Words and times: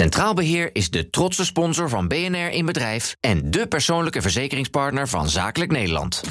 Centraal 0.00 0.34
Beheer 0.34 0.70
is 0.72 0.90
de 0.90 1.10
trotse 1.10 1.44
sponsor 1.44 1.88
van 1.88 2.08
BNR 2.08 2.50
in 2.50 2.66
Bedrijf 2.66 3.16
en 3.20 3.50
de 3.50 3.66
persoonlijke 3.66 4.22
verzekeringspartner 4.22 5.08
van 5.08 5.28
Zakelijk 5.28 5.70
Nederland. 5.70 6.22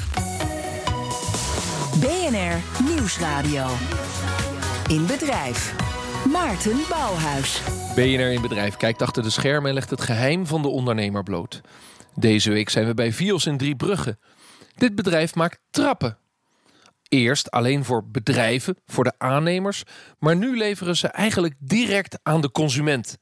BNR 2.00 2.84
Nieuwsradio. 2.84 3.66
In 4.88 5.06
Bedrijf. 5.06 5.74
Maarten 6.32 6.78
Bouwhuis. 6.88 7.60
BNR 7.94 8.32
in 8.32 8.40
Bedrijf 8.40 8.76
kijkt 8.76 9.02
achter 9.02 9.22
de 9.22 9.30
schermen 9.30 9.68
en 9.68 9.74
legt 9.74 9.90
het 9.90 10.00
geheim 10.00 10.46
van 10.46 10.62
de 10.62 10.68
ondernemer 10.68 11.22
bloot. 11.22 11.60
Deze 12.14 12.50
week 12.50 12.68
zijn 12.68 12.86
we 12.86 12.94
bij 12.94 13.12
Vios 13.12 13.46
in 13.46 13.56
Driebrugge. 13.56 14.18
Dit 14.74 14.94
bedrijf 14.94 15.34
maakt 15.34 15.60
trappen. 15.70 16.18
Eerst 17.08 17.50
alleen 17.50 17.84
voor 17.84 18.10
bedrijven, 18.10 18.76
voor 18.86 19.04
de 19.04 19.14
aannemers, 19.18 19.82
maar 20.18 20.36
nu 20.36 20.56
leveren 20.56 20.96
ze 20.96 21.08
eigenlijk 21.08 21.54
direct 21.58 22.18
aan 22.22 22.40
de 22.40 22.50
consument. 22.50 23.18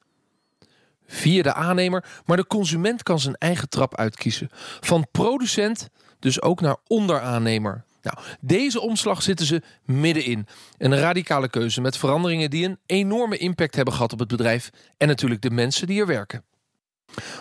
Via 1.11 1.43
de 1.43 1.54
aannemer, 1.54 2.04
maar 2.24 2.36
de 2.36 2.46
consument 2.46 3.02
kan 3.02 3.19
zijn 3.19 3.34
eigen 3.34 3.69
trap 3.69 3.96
uitkiezen. 3.96 4.48
Van 4.80 5.06
producent 5.10 5.88
dus 6.19 6.42
ook 6.42 6.60
naar 6.60 6.77
onderaannemer. 6.87 7.84
Nou, 8.02 8.19
deze 8.41 8.80
omslag 8.80 9.23
zitten 9.23 9.47
ze 9.47 9.62
middenin. 9.84 10.47
Een 10.78 10.98
radicale 10.98 11.48
keuze 11.48 11.80
met 11.80 11.97
veranderingen 11.97 12.50
die 12.50 12.64
een 12.64 12.78
enorme 12.86 13.36
impact 13.36 13.74
hebben 13.74 13.95
gehad 13.95 14.12
op 14.12 14.19
het 14.19 14.28
bedrijf 14.28 14.70
en 14.97 15.09
natuurlijk 15.09 15.42
de 15.42 15.50
mensen 15.50 15.86
die 15.86 16.00
er 16.00 16.06
werken. 16.06 16.45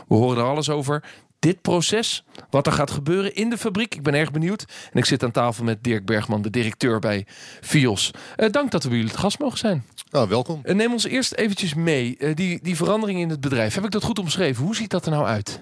We 0.08 0.16
horen 0.16 0.38
er 0.38 0.44
alles 0.44 0.70
over 0.70 1.04
dit 1.48 1.62
proces, 1.62 2.24
wat 2.50 2.66
er 2.68 2.72
gaat 2.72 2.92
gebeuren 2.92 3.36
in 3.36 3.50
de 3.50 3.58
fabriek. 3.58 3.96
Ik 3.96 4.04
ben 4.04 4.14
erg 4.14 4.32
benieuwd. 4.32 4.66
En 4.92 5.00
ik 5.00 5.06
zit 5.06 5.24
aan 5.24 5.32
tafel 5.32 5.64
met 5.64 5.84
Dirk 5.84 6.06
Bergman, 6.06 6.42
de 6.42 6.50
directeur 6.50 7.00
bij 7.00 7.26
Fios. 7.62 8.12
Uh, 8.38 8.50
dank 8.50 8.72
dat 8.72 8.84
we 8.84 8.90
bij 8.90 8.98
jullie 8.98 9.12
het 9.14 9.22
gast 9.22 9.40
mogen 9.40 9.58
zijn. 9.58 9.86
Nou, 10.12 10.30
welkom. 10.30 10.62
Uh, 10.64 10.76
neem 10.76 10.92
ons 10.92 11.06
eerst 11.06 11.34
eventjes 11.34 11.74
mee. 11.74 12.16
Uh, 12.20 12.36
die, 12.36 12.60
die 12.62 12.76
verandering 12.76 13.20
in 13.20 13.30
het 13.30 13.42
bedrijf. 13.42 13.76
Heb 13.76 13.84
ik 13.84 13.92
dat 13.92 14.04
goed 14.04 14.20
omschreven? 14.20 14.64
Hoe 14.64 14.76
ziet 14.76 14.90
dat 14.90 15.06
er 15.06 15.12
nou 15.12 15.26
uit? 15.26 15.60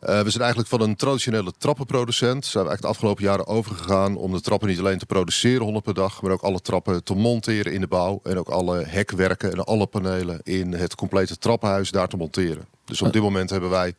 Uh, 0.00 0.20
we 0.20 0.30
zijn 0.30 0.42
eigenlijk 0.42 0.68
van 0.68 0.80
een 0.80 0.96
traditionele 0.96 1.52
trappenproducent. 1.58 2.46
Zijn 2.46 2.64
we 2.64 2.70
eigenlijk 2.70 2.82
de 2.82 2.88
afgelopen 2.88 3.24
jaren 3.24 3.46
overgegaan 3.46 4.16
om 4.16 4.32
de 4.32 4.40
trappen 4.40 4.68
niet 4.68 4.78
alleen 4.78 4.98
te 4.98 5.06
produceren 5.06 5.62
100 5.62 5.84
per 5.84 5.94
dag, 5.94 6.22
maar 6.22 6.32
ook 6.32 6.42
alle 6.42 6.60
trappen 6.60 7.04
te 7.04 7.14
monteren 7.14 7.72
in 7.72 7.80
de 7.80 7.86
bouw. 7.86 8.20
En 8.22 8.38
ook 8.38 8.48
alle 8.48 8.84
hekwerken 8.84 9.52
en 9.52 9.64
alle 9.64 9.86
panelen 9.86 10.40
in 10.42 10.72
het 10.72 10.94
complete 10.94 11.38
trappenhuis 11.38 11.90
daar 11.90 12.08
te 12.08 12.16
monteren. 12.16 12.64
Dus 12.84 13.02
op 13.02 13.12
dit 13.12 13.22
moment 13.22 13.50
hebben 13.50 13.70
wij 13.70 13.94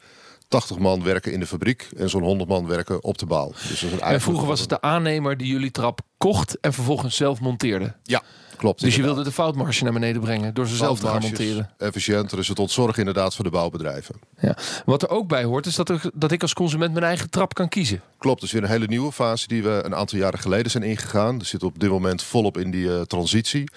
80 0.52 0.78
man 0.80 1.04
werken 1.04 1.34
in 1.34 1.40
de 1.40 1.48
fabriek 1.48 1.90
en 1.98 2.10
zo'n 2.10 2.24
100 2.24 2.50
man 2.50 2.68
werken 2.68 3.04
op 3.04 3.18
de 3.18 3.26
bouw. 3.26 3.52
Dus 3.68 3.86
en 4.00 4.22
vroeger 4.22 4.48
was 4.48 4.60
het 4.60 4.70
de 4.70 4.82
aannemer 4.82 5.38
die 5.38 5.48
jullie 5.48 5.72
trap 5.72 6.02
kocht 6.18 6.60
en 6.60 6.74
vervolgens 6.74 7.16
zelf 7.16 7.40
monteerde? 7.40 7.96
Ja, 8.04 8.22
klopt. 8.58 8.82
Dus 8.82 8.96
je 8.96 9.02
wilde 9.02 9.24
de 9.24 9.32
foutmarge 9.32 9.84
naar 9.84 9.94
beneden 9.94 10.22
brengen 10.22 10.54
door 10.54 10.68
ze 10.68 10.76
zelf 10.76 11.00
te 11.00 11.08
gaan 11.08 11.22
monteren? 11.22 11.70
Efficiënter 11.78 12.40
is 12.40 12.48
het 12.48 12.60
ontzorg 12.60 12.98
inderdaad 12.98 13.36
voor 13.36 13.44
de 13.44 13.50
bouwbedrijven. 13.50 14.16
Ja. 14.42 14.58
Wat 14.86 15.02
er 15.02 15.09
ook 15.09 15.28
bij 15.28 15.44
hoort 15.44 15.66
is 15.66 15.75
dat, 15.75 15.89
er, 15.89 16.02
dat 16.14 16.31
ik 16.31 16.42
als 16.42 16.53
consument 16.53 16.94
mijn 16.94 17.06
eigen 17.06 17.30
trap 17.30 17.53
kan 17.53 17.70
kiezen. 17.70 18.02
Klopt, 18.17 18.42
dus 18.42 18.52
weer 18.52 18.64
een 18.64 18.70
hele 18.70 18.88
nieuwe 18.88 19.11
fase 19.11 19.47
die 19.47 19.64
we 19.64 19.81
een 19.84 19.95
aantal 19.95 20.17
jaren 20.17 20.39
geleden 20.39 20.72
zijn 20.72 20.84
ingegaan. 20.84 21.39
We 21.39 21.45
zitten 21.45 21.67
op 21.67 21.80
dit 21.80 21.89
moment 21.89 22.23
volop 22.23 22.58
in 22.58 22.72
die 22.72 22.86
uh, 22.86 23.02
transitie. 23.02 23.69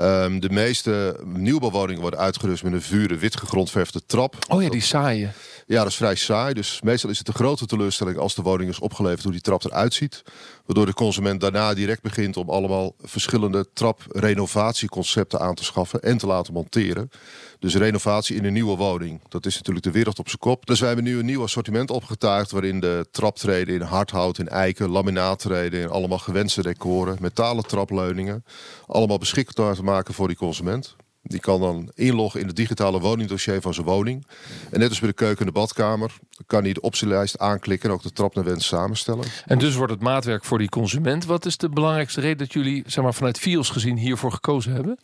Um, 0.00 0.40
de 0.40 0.50
meeste 0.50 1.20
nieuwbouwwoningen 1.24 2.00
worden 2.00 2.20
uitgerust 2.20 2.62
met 2.62 2.72
een 2.72 2.82
vure 2.82 3.16
wit 3.16 3.36
gegrondverfde 3.36 4.00
trap. 4.06 4.36
Oh 4.48 4.62
ja, 4.62 4.68
die 4.68 4.80
saaie. 4.80 5.30
Ja, 5.66 5.78
dat 5.78 5.86
is 5.86 5.96
vrij 5.96 6.14
saai. 6.14 6.54
Dus 6.54 6.80
meestal 6.82 7.10
is 7.10 7.18
het 7.18 7.28
een 7.28 7.34
grote 7.34 7.66
teleurstelling 7.66 8.18
als 8.18 8.34
de 8.34 8.42
woning 8.42 8.70
is 8.70 8.78
opgeleverd 8.78 9.22
hoe 9.22 9.32
die 9.32 9.40
trap 9.40 9.64
eruit 9.64 9.94
ziet. 9.94 10.22
Waardoor 10.66 10.86
de 10.86 10.94
consument 10.94 11.40
daarna 11.40 11.74
direct 11.74 12.02
begint 12.02 12.36
om 12.36 12.50
allemaal 12.50 12.94
verschillende 13.00 13.66
traprenovatieconcepten 13.72 15.40
aan 15.40 15.54
te 15.54 15.64
schaffen 15.64 16.02
en 16.02 16.18
te 16.18 16.26
laten 16.26 16.52
monteren. 16.52 17.10
Dus 17.58 17.74
renovatie 17.74 18.36
in 18.36 18.44
een 18.44 18.52
nieuwe 18.52 18.76
woning, 18.76 19.20
dat 19.28 19.46
is 19.46 19.56
natuurlijk 19.56 19.84
de 19.84 19.90
wereld 19.90 20.05
op 20.14 20.28
zijn 20.28 20.38
kop. 20.38 20.66
Dus 20.66 20.78
wij 20.78 20.88
hebben 20.88 21.06
nu 21.06 21.18
een 21.18 21.24
nieuw 21.26 21.42
assortiment 21.42 21.90
opgetuigd 21.90 22.50
waarin 22.50 22.80
de 22.80 23.06
traptreden 23.10 23.74
in 23.74 23.80
hardhout, 23.80 24.38
in 24.38 24.48
eiken, 24.48 24.88
laminaattreden, 24.88 25.80
in 25.80 25.88
allemaal 25.88 26.18
gewenste 26.18 26.62
decoren, 26.62 27.16
metalen 27.20 27.66
trapleuningen, 27.66 28.44
allemaal 28.86 29.18
beschikbaar 29.18 29.74
te 29.74 29.82
maken 29.82 30.14
voor 30.14 30.28
die 30.28 30.36
consument. 30.36 30.96
Die 31.22 31.40
kan 31.40 31.60
dan 31.60 31.90
inloggen 31.94 32.40
in 32.40 32.46
het 32.46 32.56
digitale 32.56 33.00
woningdossier 33.00 33.60
van 33.60 33.74
zijn 33.74 33.86
woning. 33.86 34.26
En 34.70 34.78
net 34.78 34.88
als 34.88 34.98
bij 34.98 35.08
de 35.08 35.14
keuken 35.14 35.38
en 35.38 35.46
de 35.46 35.52
badkamer 35.52 36.12
kan 36.46 36.62
hij 36.62 36.72
de 36.72 36.80
optielijst 36.80 37.38
aanklikken 37.38 37.88
en 37.88 37.94
ook 37.94 38.02
de 38.02 38.12
trap 38.12 38.34
naar 38.34 38.44
wens 38.44 38.66
samenstellen. 38.66 39.24
En 39.46 39.58
dus 39.58 39.74
wordt 39.74 39.92
het 39.92 40.02
maatwerk 40.02 40.44
voor 40.44 40.58
die 40.58 40.68
consument. 40.68 41.24
Wat 41.24 41.46
is 41.46 41.56
de 41.56 41.68
belangrijkste 41.68 42.20
reden 42.20 42.38
dat 42.38 42.52
jullie 42.52 42.82
zeg 42.86 43.04
maar, 43.04 43.14
vanuit 43.14 43.38
FIOS 43.38 43.70
gezien 43.70 43.96
hiervoor 43.96 44.32
gekozen 44.32 44.72
hebben? 44.72 44.98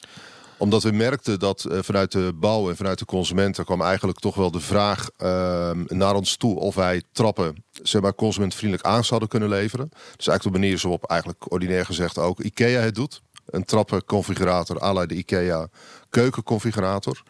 Omdat 0.63 0.83
we 0.83 0.93
merkten 0.93 1.39
dat 1.39 1.67
uh, 1.69 1.79
vanuit 1.81 2.13
de 2.13 2.33
bouw 2.35 2.69
en 2.69 2.77
vanuit 2.77 2.99
de 2.99 3.05
consumenten 3.05 3.65
kwam 3.65 3.83
eigenlijk 3.83 4.19
toch 4.19 4.35
wel 4.35 4.51
de 4.51 4.61
vraag 4.61 5.11
uh, 5.19 5.71
naar 5.87 6.15
ons 6.15 6.37
toe 6.37 6.59
of 6.59 6.75
wij 6.75 7.03
trappen 7.13 7.65
zeg 7.83 8.03
maar, 8.03 8.15
consumentvriendelijk 8.15 8.89
aan 8.89 9.05
zouden 9.05 9.29
kunnen 9.29 9.49
leveren. 9.49 9.89
Dus 10.17 10.27
eigenlijk 10.27 10.57
de 10.57 10.63
manier 10.63 10.79
zoals 10.79 11.01
eigenlijk 11.01 11.53
ordinair 11.53 11.85
gezegd 11.85 12.19
ook 12.19 12.41
IKEA 12.41 12.81
het 12.81 12.95
doet. 12.95 13.23
Een 13.47 13.65
trappenconfigurator 13.65 14.83
à 14.83 15.07
de 15.07 15.15
IKEA 15.15 15.69
keukenconfigurator. 16.11 17.23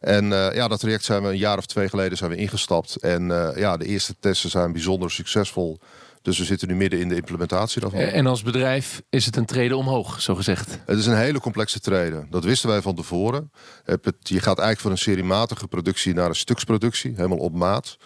En 0.00 0.24
uh, 0.24 0.54
ja, 0.54 0.68
dat 0.68 0.80
traject 0.80 1.04
zijn 1.04 1.22
we 1.22 1.28
een 1.28 1.36
jaar 1.36 1.58
of 1.58 1.66
twee 1.66 1.88
geleden 1.88 2.18
zijn 2.18 2.30
we 2.30 2.36
ingestapt. 2.36 2.96
En 2.96 3.28
uh, 3.28 3.48
ja, 3.56 3.76
de 3.76 3.84
eerste 3.84 4.14
testen 4.20 4.50
zijn 4.50 4.72
bijzonder 4.72 5.10
succesvol. 5.10 5.78
Dus 6.26 6.38
we 6.38 6.44
zitten 6.44 6.68
nu 6.68 6.74
midden 6.74 7.00
in 7.00 7.08
de 7.08 7.14
implementatie 7.14 7.80
daarvan. 7.80 8.00
En 8.00 8.26
als 8.26 8.42
bedrijf 8.42 9.02
is 9.10 9.26
het 9.26 9.36
een 9.36 9.44
treden 9.44 9.76
omhoog, 9.76 10.22
zo 10.22 10.34
gezegd? 10.34 10.78
Het 10.86 10.98
is 10.98 11.06
een 11.06 11.16
hele 11.16 11.40
complexe 11.40 11.80
treden. 11.80 12.26
Dat 12.30 12.44
wisten 12.44 12.68
wij 12.68 12.82
van 12.82 12.94
tevoren. 12.94 13.50
Je 13.84 14.40
gaat 14.40 14.58
eigenlijk 14.58 14.80
van 14.80 14.90
een 14.90 14.98
seriematige 14.98 15.68
productie 15.68 16.14
naar 16.14 16.28
een 16.28 16.34
stuksproductie, 16.34 17.12
helemaal 17.16 17.38
op 17.38 17.54
maat. 17.54 17.96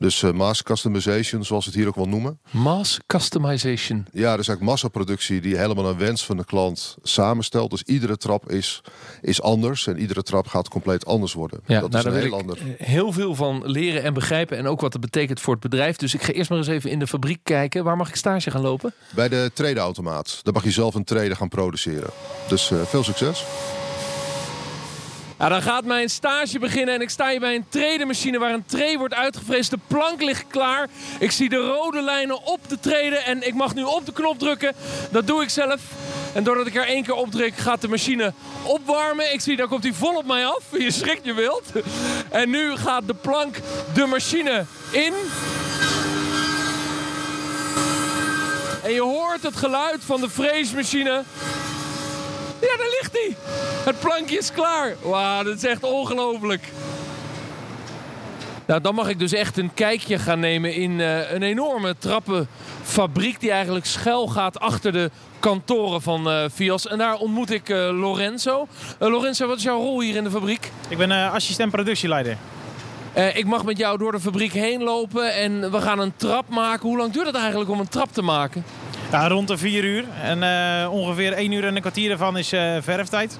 Dus 0.00 0.22
uh, 0.22 0.32
mass 0.32 0.62
customization, 0.62 1.44
zoals 1.44 1.64
we 1.64 1.70
het 1.70 1.80
hier 1.80 1.88
ook 1.88 1.94
wel 1.94 2.08
noemen. 2.08 2.38
Mass 2.50 2.98
customization? 3.06 4.06
Ja, 4.12 4.36
dus 4.36 4.48
eigenlijk 4.48 4.60
massaproductie 4.60 5.40
die 5.40 5.56
helemaal 5.56 5.88
een 5.88 5.98
wens 5.98 6.24
van 6.24 6.36
de 6.36 6.44
klant 6.44 6.96
samenstelt. 7.02 7.70
Dus 7.70 7.82
iedere 7.82 8.16
trap 8.16 8.50
is, 8.50 8.82
is 9.20 9.42
anders 9.42 9.86
en 9.86 9.98
iedere 9.98 10.22
trap 10.22 10.46
gaat 10.46 10.68
compleet 10.68 11.06
anders 11.06 11.32
worden. 11.32 11.60
Ja, 11.66 11.80
dat 11.80 11.90
nou, 11.90 12.16
is 12.16 12.22
heel 12.22 12.38
ander. 12.38 12.58
Heel 12.78 13.12
veel 13.12 13.34
van 13.34 13.70
leren 13.70 14.02
en 14.02 14.14
begrijpen 14.14 14.58
en 14.58 14.66
ook 14.66 14.80
wat 14.80 14.92
het 14.92 15.02
betekent 15.02 15.40
voor 15.40 15.52
het 15.52 15.62
bedrijf. 15.62 15.96
Dus 15.96 16.14
ik 16.14 16.22
ga 16.22 16.32
eerst 16.32 16.50
maar 16.50 16.58
eens 16.58 16.68
even 16.68 16.90
in 16.90 16.98
de 16.98 17.06
fabriek 17.06 17.40
kijken. 17.42 17.84
Waar 17.84 17.96
mag 17.96 18.08
ik 18.08 18.16
stage 18.16 18.50
gaan 18.50 18.62
lopen? 18.62 18.94
Bij 19.14 19.28
de 19.28 19.50
tradeautomaat. 19.54 20.40
Daar 20.42 20.54
mag 20.54 20.64
je 20.64 20.70
zelf 20.70 20.94
een 20.94 21.04
trade 21.04 21.36
gaan 21.36 21.48
produceren. 21.48 22.10
Dus 22.48 22.70
uh, 22.70 22.82
veel 22.82 23.04
succes. 23.04 23.44
Dan 25.48 25.62
gaat 25.62 25.84
mijn 25.84 26.08
stage 26.08 26.58
beginnen 26.58 26.94
en 26.94 27.00
ik 27.00 27.10
sta 27.10 27.28
hier 27.28 27.40
bij 27.40 27.54
een 27.54 27.66
tredemachine 27.68 28.38
waar 28.38 28.52
een 28.52 28.64
tray 28.66 28.98
wordt 28.98 29.14
uitgevreesd. 29.14 29.70
De 29.70 29.78
plank 29.86 30.22
ligt 30.22 30.44
klaar. 30.48 30.88
Ik 31.18 31.30
zie 31.30 31.48
de 31.48 31.56
rode 31.56 32.02
lijnen 32.02 32.44
op 32.44 32.60
de 32.68 32.80
treden 32.80 33.24
en 33.24 33.46
ik 33.46 33.54
mag 33.54 33.74
nu 33.74 33.82
op 33.82 34.06
de 34.06 34.12
knop 34.12 34.38
drukken. 34.38 34.74
Dat 35.10 35.26
doe 35.26 35.42
ik 35.42 35.48
zelf. 35.48 35.80
En 36.34 36.44
doordat 36.44 36.66
ik 36.66 36.74
er 36.74 36.86
één 36.86 37.04
keer 37.04 37.14
op 37.14 37.30
druk, 37.30 37.56
gaat 37.56 37.80
de 37.80 37.88
machine 37.88 38.32
opwarmen. 38.62 39.32
Ik 39.32 39.40
zie, 39.40 39.56
daar 39.56 39.68
komt 39.68 39.82
hij 39.82 39.92
vol 39.92 40.16
op 40.16 40.26
mij 40.26 40.46
af. 40.46 40.62
Je 40.78 40.90
schrikt 40.90 41.24
je 41.24 41.34
wild. 41.34 41.64
En 42.30 42.50
nu 42.50 42.76
gaat 42.76 43.06
de 43.06 43.14
plank 43.14 43.56
de 43.94 44.06
machine 44.06 44.64
in. 44.90 45.12
En 48.82 48.92
je 48.92 49.02
hoort 49.02 49.42
het 49.42 49.56
geluid 49.56 50.04
van 50.04 50.20
de 50.20 50.30
freesmachine. 50.30 51.22
Ja, 52.60 52.76
daar 52.76 52.96
ligt 53.00 53.12
hij. 53.12 53.36
Het 53.84 54.00
plankje 54.00 54.38
is 54.38 54.52
klaar. 54.52 54.94
Wauw, 55.02 55.42
dat 55.42 55.56
is 55.56 55.64
echt 55.64 55.82
ongelooflijk. 55.82 56.68
Nou, 58.70 58.82
dan 58.82 58.94
mag 58.94 59.08
ik 59.08 59.18
dus 59.18 59.32
echt 59.32 59.58
een 59.58 59.74
kijkje 59.74 60.18
gaan 60.18 60.40
nemen 60.40 60.74
in 60.74 60.90
uh, 60.90 61.32
een 61.32 61.42
enorme 61.42 61.94
trappenfabriek... 61.98 63.40
die 63.40 63.50
eigenlijk 63.50 63.86
schuil 63.86 64.26
gaat 64.26 64.60
achter 64.60 64.92
de 64.92 65.10
kantoren 65.38 66.02
van 66.02 66.28
uh, 66.28 66.44
Fios. 66.52 66.86
En 66.86 66.98
daar 66.98 67.16
ontmoet 67.16 67.50
ik 67.50 67.68
uh, 67.68 67.76
Lorenzo. 68.00 68.66
Lorenzo, 68.98 69.46
wat 69.46 69.56
is 69.56 69.62
jouw 69.62 69.78
rol 69.78 70.00
hier 70.00 70.16
in 70.16 70.24
de 70.24 70.30
fabriek? 70.30 70.70
Ik 70.88 70.98
ben 70.98 71.30
assistent 71.32 71.70
productieleider. 71.70 72.36
ik 73.34 73.46
mag 73.46 73.64
met 73.64 73.76
jou 73.76 73.98
door 73.98 74.12
de 74.12 74.20
fabriek 74.20 74.52
heen 74.52 74.82
lopen 74.82 75.34
en 75.34 75.70
we 75.70 75.80
gaan 75.80 75.98
een 75.98 76.12
trap 76.16 76.48
maken. 76.48 76.88
Hoe 76.88 76.98
lang 76.98 77.12
duurt 77.12 77.26
het 77.26 77.36
eigenlijk 77.36 77.70
om 77.70 77.80
een 77.80 77.88
trap 77.88 78.12
te 78.12 78.22
maken? 78.22 78.64
Ja, 79.10 79.28
rond 79.28 79.48
de 79.48 79.58
4 79.58 79.84
uur. 79.84 80.04
En 80.22 80.42
uh, 80.42 80.92
ongeveer 80.92 81.32
1 81.32 81.52
uur 81.52 81.64
en 81.64 81.74
een 81.74 81.80
kwartier 81.80 82.10
ervan 82.10 82.38
is 82.38 82.52
uh, 82.52 82.76
verftijd. 82.80 83.38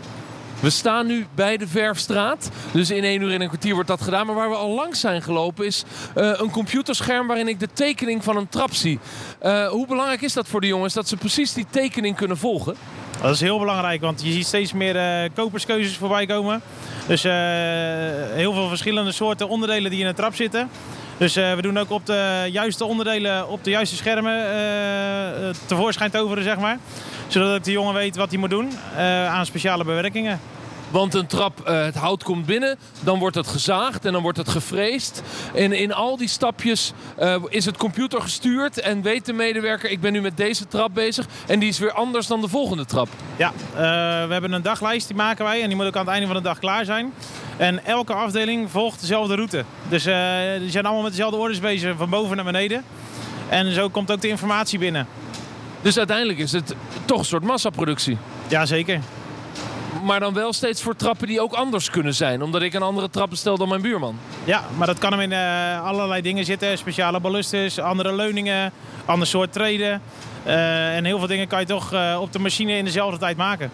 We 0.61 0.71
staan 0.71 1.07
nu 1.07 1.27
bij 1.35 1.57
de 1.57 1.69
Verfstraat. 1.69 2.51
Dus 2.73 2.91
in 2.91 3.05
1 3.05 3.23
uur 3.23 3.33
en 3.33 3.41
een 3.41 3.49
kwartier 3.49 3.75
wordt 3.75 3.89
dat 3.89 4.01
gedaan. 4.01 4.27
Maar 4.27 4.35
waar 4.35 4.49
we 4.49 4.57
al 4.57 4.75
langs 4.75 5.01
zijn 5.01 5.23
gelopen 5.23 5.67
is 5.67 5.85
uh, 6.17 6.33
een 6.37 6.51
computerscherm 6.51 7.27
waarin 7.27 7.49
ik 7.49 7.61
de 7.61 7.69
tekening 7.73 8.25
van 8.25 8.37
een 8.37 8.49
trap 8.49 8.75
zie. 8.75 8.99
hoe 9.71 9.87
belangrijk 9.87 10.21
is 10.21 10.33
dat 10.33 10.49
voor 10.49 10.61
de 10.61 10.67
jongens 10.67 10.95
dat 10.95 11.09
ze 11.09 11.17
precies 11.17 11.53
die 11.53 11.67
tekening 11.71 12.17
kunnen 12.17 12.37
volgen? 12.37 12.75
Dat 13.23 13.35
is 13.35 13.41
heel 13.41 13.59
belangrijk, 13.59 14.01
want 14.01 14.23
je 14.23 14.33
ziet 14.33 14.47
steeds 14.47 14.73
meer 14.73 15.31
koperskeuzes 15.35 15.97
voorbij 15.97 16.27
komen. 16.27 16.61
Dus 17.07 17.23
heel 18.33 18.53
veel 18.53 18.69
verschillende 18.69 19.13
soorten 19.13 19.49
onderdelen 19.49 19.91
die 19.91 20.01
in 20.01 20.07
een 20.07 20.15
trap 20.15 20.35
zitten. 20.35 20.69
Dus 21.21 21.37
uh, 21.37 21.55
we 21.55 21.63
doen 21.63 21.79
ook 21.79 21.91
op 21.91 22.07
de 22.07 22.49
juiste 22.51 22.85
onderdelen, 22.85 23.49
op 23.49 23.65
de 23.65 23.71
juiste 23.71 23.97
schermen 23.97 24.35
uh, 24.35 25.49
tevoorschijn 25.67 26.11
toveren, 26.11 26.45
zeg 26.45 26.59
maar. 26.59 26.79
Zodat 27.27 27.65
de 27.65 27.71
jongen 27.71 27.95
weet 27.95 28.17
wat 28.17 28.31
hij 28.31 28.39
moet 28.39 28.51
doen 28.51 28.71
aan 29.29 29.47
speciale 29.47 29.85
bewerkingen. 29.85 30.41
Want 30.91 31.15
een 31.15 31.27
trap, 31.27 31.61
eh, 31.61 31.83
het 31.83 31.95
hout 31.95 32.23
komt 32.23 32.47
binnen, 32.47 32.79
dan 33.01 33.19
wordt 33.19 33.37
het 33.37 33.47
gezaagd 33.47 34.05
en 34.05 34.13
dan 34.13 34.23
wordt 34.23 34.39
het 34.39 34.49
gefreesd. 34.49 35.23
En 35.55 35.73
in 35.73 35.93
al 35.93 36.17
die 36.17 36.29
stapjes 36.29 36.93
eh, 37.17 37.37
is 37.49 37.65
het 37.65 37.77
computer 37.77 38.23
gestuurd 38.23 38.81
en 38.81 39.03
weet 39.03 39.27
de 39.27 39.33
medewerker, 39.33 39.91
ik 39.91 40.01
ben 40.01 40.13
nu 40.13 40.21
met 40.21 40.37
deze 40.37 40.69
trap 40.69 40.95
bezig. 40.95 41.27
En 41.47 41.59
die 41.59 41.69
is 41.69 41.79
weer 41.79 41.93
anders 41.93 42.27
dan 42.27 42.41
de 42.41 42.49
volgende 42.49 42.85
trap. 42.85 43.09
Ja, 43.37 43.53
we 44.27 44.33
hebben 44.33 44.53
een 44.53 44.63
daglijst, 44.63 45.07
die 45.07 45.17
maken 45.17 45.45
wij 45.45 45.63
en 45.63 45.67
die 45.67 45.77
moet 45.77 45.87
ook 45.87 45.97
aan 45.97 46.05
het 46.05 46.11
einde 46.11 46.27
van 46.27 46.37
de 46.37 46.43
dag 46.43 46.59
klaar 46.59 46.85
zijn. 46.85 47.13
En 47.57 47.85
elke 47.85 48.13
afdeling 48.13 48.71
volgt 48.71 49.01
dezelfde 49.01 49.35
route. 49.35 49.65
Dus 49.89 50.03
die 50.59 50.71
zijn 50.71 50.85
allemaal 50.85 51.03
met 51.03 51.11
dezelfde 51.11 51.37
orders 51.37 51.61
bezig, 51.61 51.97
van 51.97 52.11
boven 52.11 52.37
naar 52.37 52.45
beneden. 52.45 52.85
En 53.49 53.75
zo 53.75 53.89
komt 53.89 54.11
ook 54.11 54.21
de 54.21 54.29
informatie 54.29 54.79
binnen. 54.79 55.07
Dus 55.83 55.99
uiteindelijk 55.99 56.39
is 56.39 56.53
het 56.53 56.75
toch 57.05 57.19
een 57.19 57.25
soort 57.25 57.43
massaproductie. 57.43 58.19
Jazeker. 58.49 59.01
Maar 60.03 60.21
dan 60.21 60.35
wel 60.35 60.53
steeds 60.53 60.83
voor 60.83 60.97
trappen 60.97 61.27
die 61.27 61.41
ook 61.41 61.53
anders 61.53 61.91
kunnen 61.91 62.15
zijn. 62.15 62.43
Omdat 62.43 62.63
ik 62.63 62.75
een 62.75 62.83
andere 62.83 63.11
trappen 63.11 63.39
stel 63.39 63.59
dan 63.59 63.69
mijn 63.69 63.83
buurman. 63.83 64.19
Ja, 64.45 64.65
maar 64.77 64.87
dat 64.87 64.99
kan 64.99 65.13
hem 65.13 65.21
in 65.21 65.31
uh, 65.31 65.85
allerlei 65.85 66.23
dingen 66.23 66.45
zitten. 66.45 66.79
Speciale 66.79 67.21
ballustes, 67.21 67.79
andere 67.79 68.15
leuningen, 68.15 68.73
ander 69.05 69.27
soort 69.27 69.53
treden. 69.53 70.03
Uh, 70.47 70.97
en 70.97 71.05
heel 71.05 71.19
veel 71.19 71.27
dingen 71.27 71.49
kan 71.49 71.61
je 71.61 71.67
toch 71.67 71.93
uh, 71.93 72.19
op 72.21 72.33
de 72.33 72.39
machine 72.39 72.77
in 72.77 72.85
dezelfde 72.85 73.19
tijd 73.19 73.37
maken. 73.37 73.71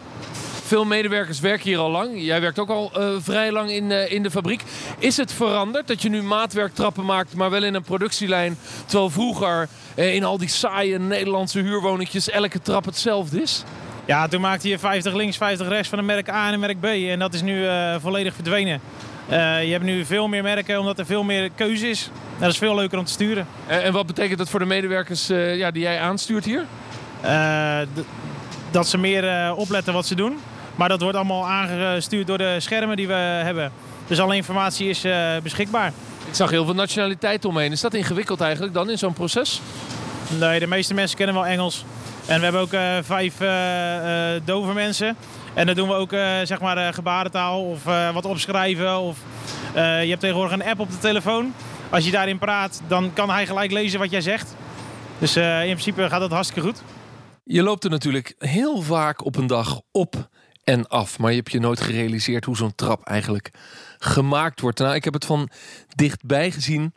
Veel 0.64 0.84
medewerkers 0.84 1.40
werken 1.40 1.69
hier 1.69 1.78
al 1.78 1.90
lang. 1.90 2.11
Jij 2.14 2.40
werkt 2.40 2.58
ook 2.58 2.70
al 2.70 2.93
vrij 3.20 3.52
lang 3.52 3.70
in, 3.70 4.11
in 4.11 4.22
de 4.22 4.31
fabriek. 4.31 4.62
Is 4.99 5.17
het 5.17 5.32
veranderd 5.32 5.87
dat 5.87 6.02
je 6.02 6.08
nu 6.08 6.22
maatwerktrappen 6.22 7.05
maakt, 7.05 7.34
maar 7.34 7.50
wel 7.50 7.64
in 7.64 7.75
een 7.75 7.82
productielijn? 7.82 8.58
Terwijl 8.87 9.11
vroeger 9.11 9.69
in 9.94 10.25
al 10.25 10.38
die 10.38 10.49
saaie 10.49 10.99
Nederlandse 10.99 11.58
huurwoningjes 11.58 12.31
elke 12.31 12.62
trap 12.62 12.84
hetzelfde 12.84 13.43
is? 13.43 13.64
Ja, 14.06 14.29
toen 14.29 14.41
maakte 14.41 14.69
je 14.69 14.79
50 14.79 15.14
links, 15.14 15.37
50 15.37 15.69
rechts 15.69 15.88
van 15.88 15.99
een 15.99 16.05
merk 16.05 16.29
A 16.29 16.47
en 16.47 16.53
een 16.53 16.61
merk 16.61 16.81
B. 16.81 16.85
En 16.85 17.19
dat 17.19 17.35
is 17.35 17.43
nu 17.43 17.67
volledig 18.00 18.35
verdwenen. 18.35 18.81
je 19.29 19.69
hebt 19.70 19.85
nu 19.85 20.05
veel 20.05 20.29
meer 20.29 20.43
merken 20.43 20.79
omdat 20.79 20.99
er 20.99 21.06
veel 21.06 21.23
meer 21.23 21.50
keuze 21.55 21.88
is. 21.88 22.11
Dat 22.38 22.50
is 22.50 22.58
veel 22.58 22.75
leuker 22.75 22.99
om 22.99 23.05
te 23.05 23.12
sturen. 23.12 23.47
En, 23.67 23.82
en 23.82 23.93
wat 23.93 24.06
betekent 24.06 24.38
dat 24.38 24.49
voor 24.49 24.61
de 24.61 24.67
medewerkers 24.67 25.26
ja, 25.26 25.70
die 25.70 25.82
jij 25.82 26.00
aanstuurt 26.00 26.44
hier? 26.44 26.64
dat 28.70 28.88
ze 28.88 28.99
meer 28.99 29.55
opletten 29.55 29.93
wat 29.93 30.06
ze 30.06 30.14
doen. 30.14 30.38
Maar 30.76 30.88
dat 30.88 31.00
wordt 31.00 31.17
allemaal 31.17 31.47
aangestuurd 31.47 32.26
door 32.26 32.38
de 32.38 32.56
schermen 32.58 32.97
die 32.97 33.06
we 33.06 33.14
hebben. 33.14 33.73
Dus 34.06 34.20
alle 34.20 34.37
informatie 34.37 34.88
is 34.88 35.05
beschikbaar. 35.43 35.93
Ik 36.29 36.35
zag 36.35 36.50
heel 36.50 36.64
veel 36.64 36.75
nationaliteiten 36.75 37.49
omheen. 37.49 37.73
Is 37.73 37.81
dat 37.81 37.94
ingewikkeld 37.94 38.41
eigenlijk 38.41 38.75
dan 38.75 38.91
in 38.91 38.99
zo'n 38.99 39.12
proces? 39.12 39.61
Nee, 40.38 40.58
de 40.58 40.67
meeste 40.67 40.94
mensen 40.94 41.17
kennen 41.17 41.35
wel 41.35 41.47
Engels. 41.47 41.85
En 42.26 42.37
we 42.37 42.43
hebben 42.43 42.61
ook 42.61 42.73
uh, 42.73 42.96
vijf 43.02 43.40
uh, 43.40 44.46
dove 44.46 44.73
mensen. 44.73 45.17
En 45.55 45.67
dan 45.67 45.75
doen 45.75 45.88
we 45.88 45.94
ook 45.94 46.11
zeg 46.44 46.61
maar 46.61 46.94
gebarentaal 46.94 47.64
of 47.64 47.84
wat 48.12 48.25
opschrijven. 48.25 48.99
Of, 48.99 49.19
je 49.75 49.81
hebt 49.81 50.20
tegenwoordig 50.20 50.52
een 50.52 50.64
app 50.64 50.81
op 50.81 50.90
de 50.90 50.99
telefoon. 50.99 51.55
Als 51.90 52.05
je 52.05 52.11
daarin 52.11 52.38
praat, 52.38 52.82
dan 52.88 53.12
kan 53.12 53.31
hij 53.31 53.46
gelijk 53.46 53.70
lezen 53.70 53.99
wat 53.99 54.11
jij 54.11 54.20
zegt. 54.20 54.55
Dus 55.19 55.37
in 55.37 55.62
principe 55.62 56.08
gaat 56.08 56.20
dat 56.20 56.31
hartstikke 56.31 56.69
goed. 56.69 56.82
Je 57.44 57.62
loopt 57.62 57.84
er 57.84 57.90
natuurlijk 57.90 58.34
heel 58.38 58.82
vaak 58.82 59.25
op 59.25 59.37
een 59.37 59.46
dag 59.46 59.81
op 59.93 60.29
en 60.64 60.88
af. 60.88 61.19
Maar 61.19 61.31
je 61.31 61.37
hebt 61.37 61.52
je 61.52 61.61
nooit 61.61 61.81
gerealiseerd 61.81 62.44
hoe 62.44 62.56
zo'n 62.56 62.75
trap 62.75 63.05
eigenlijk 63.05 63.50
gemaakt 63.99 64.61
wordt. 64.61 64.79
Nou, 64.79 64.94
ik 64.94 65.05
heb 65.05 65.14
het 65.14 65.25
van 65.25 65.50
dichtbij 65.94 66.50
gezien. 66.50 66.94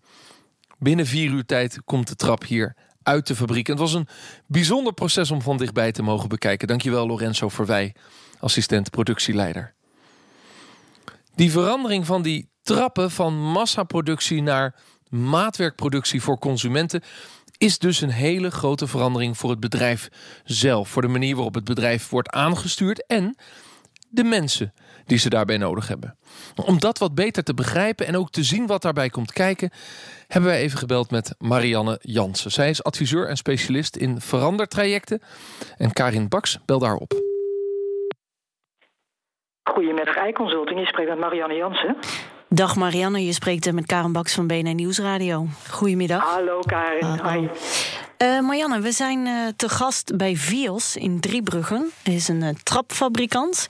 Binnen 0.77 1.05
vier 1.05 1.31
uur 1.31 1.45
tijd 1.45 1.79
komt 1.85 2.07
de 2.07 2.15
trap 2.15 2.45
hier 2.45 2.75
uit 3.09 3.27
de 3.27 3.35
fabriek. 3.35 3.67
En 3.67 3.73
het 3.73 3.81
was 3.81 3.93
een 3.93 4.07
bijzonder 4.47 4.93
proces 4.93 5.31
om 5.31 5.41
van 5.41 5.57
dichtbij 5.57 5.91
te 5.91 6.03
mogen 6.03 6.29
bekijken. 6.29 6.67
Dankjewel 6.67 7.07
Lorenzo 7.07 7.49
Verwij, 7.49 7.95
assistent 8.39 8.89
productieleider. 8.89 9.73
Die 11.35 11.51
verandering 11.51 12.05
van 12.05 12.21
die 12.21 12.49
trappen 12.63 13.11
van 13.11 13.51
massaproductie 13.51 14.41
naar 14.41 14.75
maatwerkproductie 15.09 16.21
voor 16.21 16.39
consumenten 16.39 17.01
is 17.57 17.77
dus 17.77 18.01
een 18.01 18.11
hele 18.11 18.51
grote 18.51 18.87
verandering 18.87 19.37
voor 19.37 19.49
het 19.49 19.59
bedrijf 19.59 20.09
zelf. 20.43 20.89
Voor 20.89 21.01
de 21.01 21.07
manier 21.07 21.35
waarop 21.35 21.53
het 21.53 21.63
bedrijf 21.63 22.09
wordt 22.09 22.29
aangestuurd 22.29 23.05
en 23.05 23.35
de 24.09 24.23
mensen 24.23 24.73
die 25.05 25.17
ze 25.17 25.29
daarbij 25.29 25.57
nodig 25.57 25.87
hebben. 25.87 26.17
Om 26.65 26.79
dat 26.79 26.97
wat 26.97 27.15
beter 27.15 27.43
te 27.43 27.53
begrijpen 27.53 28.07
en 28.07 28.17
ook 28.17 28.29
te 28.29 28.43
zien 28.43 28.67
wat 28.67 28.81
daarbij 28.81 29.09
komt 29.09 29.33
kijken, 29.33 29.71
hebben 30.27 30.49
wij 30.49 30.59
even 30.59 30.77
gebeld 30.77 31.11
met 31.11 31.35
Marianne 31.37 31.99
Jansen. 32.01 32.51
Zij 32.51 32.69
is 32.69 32.83
adviseur 32.83 33.27
en 33.27 33.37
specialist 33.37 33.95
in 33.95 34.21
verandertrajecten. 34.21 35.21
En 35.77 35.93
Karin 35.93 36.27
Baks 36.27 36.59
bel 36.65 36.79
daarop. 36.79 37.13
Goedemiddag, 39.63 40.27
iConsulting. 40.27 40.79
Je 40.79 40.85
spreekt 40.85 41.09
met 41.09 41.19
Marianne 41.19 41.55
Jansen. 41.55 41.97
Dag 42.49 42.75
Marianne, 42.75 43.25
je 43.25 43.33
spreekt 43.33 43.71
met 43.71 43.85
Karen 43.85 44.11
Baks 44.11 44.33
van 44.33 44.47
BNN 44.47 44.75
Nieuwsradio. 44.75 45.45
Goedemiddag. 45.69 46.23
Hallo 46.23 46.59
Karin. 46.59 47.19
Hi. 47.23 47.47
Uh, 48.23 48.39
Marianne, 48.39 48.79
we 48.79 48.91
zijn 48.91 49.25
uh, 49.25 49.47
te 49.55 49.69
gast 49.69 50.17
bij 50.17 50.35
Vios 50.35 50.95
in 50.95 51.19
Driebruggen. 51.19 51.91
Het 52.03 52.13
is 52.13 52.27
een 52.27 52.41
uh, 52.41 52.49
trapfabrikant. 52.63 53.67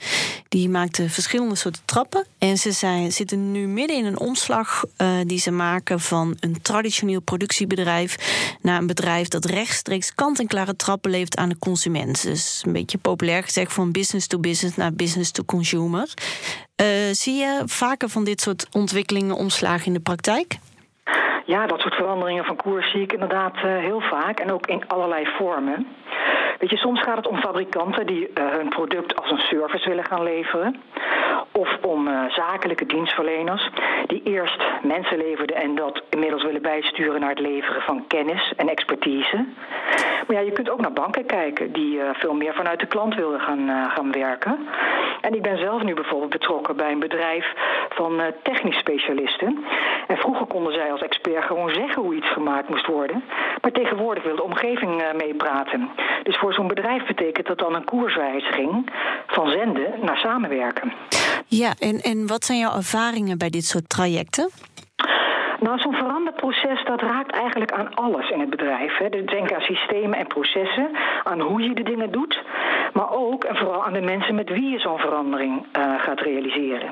Die 0.47 0.69
maakt 0.69 1.01
verschillende 1.07 1.55
soorten 1.55 1.81
trappen. 1.85 2.25
En 2.37 2.57
ze 2.57 2.71
zijn, 2.71 3.11
zitten 3.11 3.51
nu 3.51 3.67
midden 3.67 3.97
in 3.97 4.05
een 4.05 4.19
omslag 4.19 4.83
die 5.25 5.39
ze 5.39 5.51
maken 5.51 5.99
van 5.99 6.37
een 6.39 6.61
traditioneel 6.61 7.19
productiebedrijf 7.19 8.15
naar 8.61 8.77
een 8.77 8.87
bedrijf 8.87 9.27
dat 9.27 9.45
rechtstreeks 9.45 10.15
kant-en-klare 10.15 10.75
trappen 10.75 11.11
levert 11.11 11.37
aan 11.37 11.49
de 11.49 11.57
consument. 11.59 12.23
Dus 12.23 12.61
een 12.65 12.73
beetje 12.73 12.97
populair 12.97 13.43
gezegd 13.43 13.73
van 13.73 13.91
business 13.91 14.27
to 14.27 14.39
business 14.39 14.77
naar 14.77 14.93
business 14.93 15.31
to 15.31 15.43
consumer. 15.43 16.13
zie 17.11 17.35
je 17.35 17.61
vaker 17.65 18.09
van 18.09 18.23
dit 18.23 18.41
soort 18.41 18.67
ontwikkelingen 18.71 19.35
omslagen 19.35 19.85
in 19.85 19.93
de 19.93 19.99
praktijk? 19.99 20.59
Ja, 21.49 21.67
dat 21.67 21.79
soort 21.79 21.95
veranderingen 21.95 22.45
van 22.45 22.55
koers 22.55 22.91
zie 22.91 23.01
ik 23.01 23.13
inderdaad 23.13 23.55
uh, 23.55 23.61
heel 23.61 23.99
vaak 23.99 24.39
en 24.39 24.51
ook 24.51 24.67
in 24.67 24.87
allerlei 24.87 25.25
vormen. 25.25 25.87
Weet 26.59 26.69
je, 26.69 26.77
soms 26.77 27.01
gaat 27.01 27.17
het 27.17 27.27
om 27.27 27.37
fabrikanten 27.37 28.05
die 28.05 28.27
uh, 28.27 28.49
hun 28.49 28.69
product 28.69 29.15
als 29.15 29.31
een 29.31 29.37
service 29.37 29.89
willen 29.89 30.05
gaan 30.05 30.23
leveren. 30.23 30.81
Of 31.51 31.77
om 31.81 32.07
uh, 32.07 32.29
zakelijke 32.29 32.85
dienstverleners 32.85 33.69
die 34.07 34.21
eerst 34.23 34.63
mensen 34.83 35.17
leverden 35.17 35.55
en 35.55 35.75
dat 35.75 36.01
inmiddels 36.09 36.43
willen 36.43 36.61
bijsturen 36.61 37.19
naar 37.19 37.29
het 37.29 37.39
leveren 37.39 37.81
van 37.81 38.07
kennis 38.07 38.53
en 38.55 38.69
expertise. 38.69 39.45
Maar 40.27 40.37
ja, 40.37 40.39
je 40.39 40.51
kunt 40.51 40.69
ook 40.69 40.81
naar 40.81 40.93
banken 40.93 41.25
kijken 41.25 41.71
die 41.71 41.99
veel 42.13 42.33
meer 42.33 42.53
vanuit 42.53 42.79
de 42.79 42.87
klant 42.87 43.15
willen 43.15 43.39
gaan, 43.39 43.91
gaan 43.95 44.11
werken. 44.11 44.67
En 45.21 45.35
ik 45.35 45.41
ben 45.41 45.57
zelf 45.57 45.83
nu 45.83 45.93
bijvoorbeeld 45.93 46.31
betrokken 46.31 46.75
bij 46.75 46.91
een 46.91 46.99
bedrijf 46.99 47.45
van 47.89 48.21
technisch 48.43 48.77
specialisten. 48.77 49.65
En 50.07 50.17
vroeger 50.17 50.45
konden 50.45 50.73
zij 50.73 50.91
als 50.91 51.01
expert 51.01 51.38
gewoon 51.43 51.69
zeggen 51.69 52.01
hoe 52.01 52.15
iets 52.15 52.31
gemaakt 52.31 52.69
moest 52.69 52.85
worden. 52.85 53.23
Maar 53.61 53.71
tegenwoordig 53.71 54.23
wil 54.23 54.35
de 54.35 54.43
omgeving 54.43 55.03
meepraten. 55.17 55.89
Dus 56.23 56.37
voor 56.37 56.53
zo'n 56.53 56.67
bedrijf 56.67 57.05
betekent 57.07 57.47
dat 57.47 57.57
dan 57.57 57.75
een 57.75 57.85
koerswijziging 57.85 58.91
van 59.27 59.49
zenden 59.49 59.93
naar 60.01 60.17
samenwerken. 60.17 60.93
Ja, 61.47 61.73
en, 61.79 61.99
en 62.01 62.27
wat 62.27 62.43
zijn 62.43 62.59
jouw 62.59 62.75
ervaringen 62.75 63.37
bij 63.37 63.49
dit 63.49 63.65
soort 63.65 63.89
trajecten? 63.89 64.49
Nou, 65.59 65.79
zo'n 65.79 65.93
veranderproces 65.93 66.83
dat 66.85 67.01
raakt 67.01 67.31
eigenlijk 67.31 67.71
aan 67.71 67.93
alles 67.93 68.29
in 68.29 68.39
het 68.39 68.49
bedrijf. 68.49 68.97
Hè. 68.97 69.09
Dus 69.09 69.25
denk 69.25 69.53
aan 69.53 69.61
systemen 69.61 70.19
en 70.19 70.27
processen, 70.27 70.89
aan 71.23 71.39
hoe 71.39 71.61
je 71.61 71.73
de 71.73 71.83
dingen 71.83 72.11
doet, 72.11 72.43
maar 72.93 73.11
ook 73.11 73.43
en 73.43 73.55
vooral 73.55 73.85
aan 73.85 73.93
de 73.93 74.01
mensen 74.01 74.35
met 74.35 74.49
wie 74.49 74.69
je 74.69 74.79
zo'n 74.79 74.99
verandering 74.99 75.65
uh, 75.77 75.99
gaat 75.99 76.19
realiseren. 76.19 76.91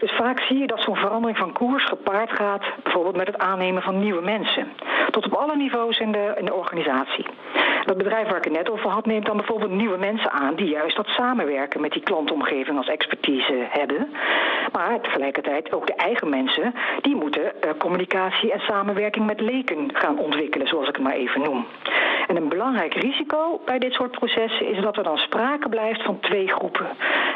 Dus 0.00 0.12
vaak 0.12 0.40
zie 0.40 0.58
je 0.58 0.66
dat 0.66 0.80
zo'n 0.80 0.96
verandering 0.96 1.38
van 1.38 1.52
koers 1.52 1.84
gepaard 1.84 2.30
gaat, 2.30 2.64
bijvoorbeeld 2.82 3.16
met 3.16 3.26
het 3.26 3.38
aannemen 3.38 3.82
van 3.82 3.98
nieuwe 3.98 4.22
mensen. 4.22 4.72
Tot 5.10 5.26
op 5.26 5.34
alle 5.34 5.56
niveaus 5.56 5.98
in 5.98 6.12
de, 6.12 6.34
in 6.38 6.44
de 6.44 6.54
organisatie. 6.54 7.26
Dat 7.84 7.96
bedrijf 7.96 8.28
waar 8.28 8.36
ik 8.36 8.44
het 8.44 8.52
net 8.52 8.70
over 8.70 8.90
had, 8.90 9.06
neemt 9.06 9.26
dan 9.26 9.36
bijvoorbeeld 9.36 9.70
nieuwe 9.70 9.96
mensen 9.96 10.30
aan 10.30 10.54
die 10.54 10.68
juist 10.68 10.96
dat 10.96 11.06
samenwerken 11.06 11.80
met 11.80 11.92
die 11.92 12.02
klantomgeving 12.02 12.76
als 12.76 12.88
expertise 12.88 13.66
hebben. 13.68 14.12
Maar 14.72 15.00
tegelijkertijd 15.00 15.72
ook 15.72 15.86
de 15.86 15.94
eigen 15.94 16.28
mensen, 16.28 16.74
die 17.00 17.16
moeten 17.16 17.42
uh, 17.42 17.70
communicatie 17.78 18.52
en 18.52 18.60
samenwerking 18.60 19.26
met 19.26 19.40
leken 19.40 19.90
gaan 19.92 20.18
ontwikkelen, 20.18 20.66
zoals 20.66 20.88
ik 20.88 20.94
het 20.94 21.04
maar 21.04 21.12
even 21.12 21.40
noem. 21.40 21.66
En 22.32 22.42
een 22.42 22.48
belangrijk 22.48 22.94
risico 22.94 23.60
bij 23.64 23.78
dit 23.78 23.92
soort 23.92 24.10
processen 24.10 24.66
is 24.66 24.82
dat 24.82 24.96
er 24.96 25.04
dan 25.04 25.16
sprake 25.16 25.68
blijft 25.68 26.02
van 26.02 26.20
twee 26.20 26.48
groepen. 26.48 26.86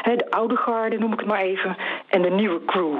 De 0.03 0.31
oude 0.31 0.55
garde 0.55 0.97
noem 0.97 1.13
ik 1.13 1.19
het 1.19 1.27
maar 1.27 1.41
even, 1.41 1.77
en 2.07 2.21
de 2.21 2.29
nieuwe 2.29 2.65
crew. 2.65 2.95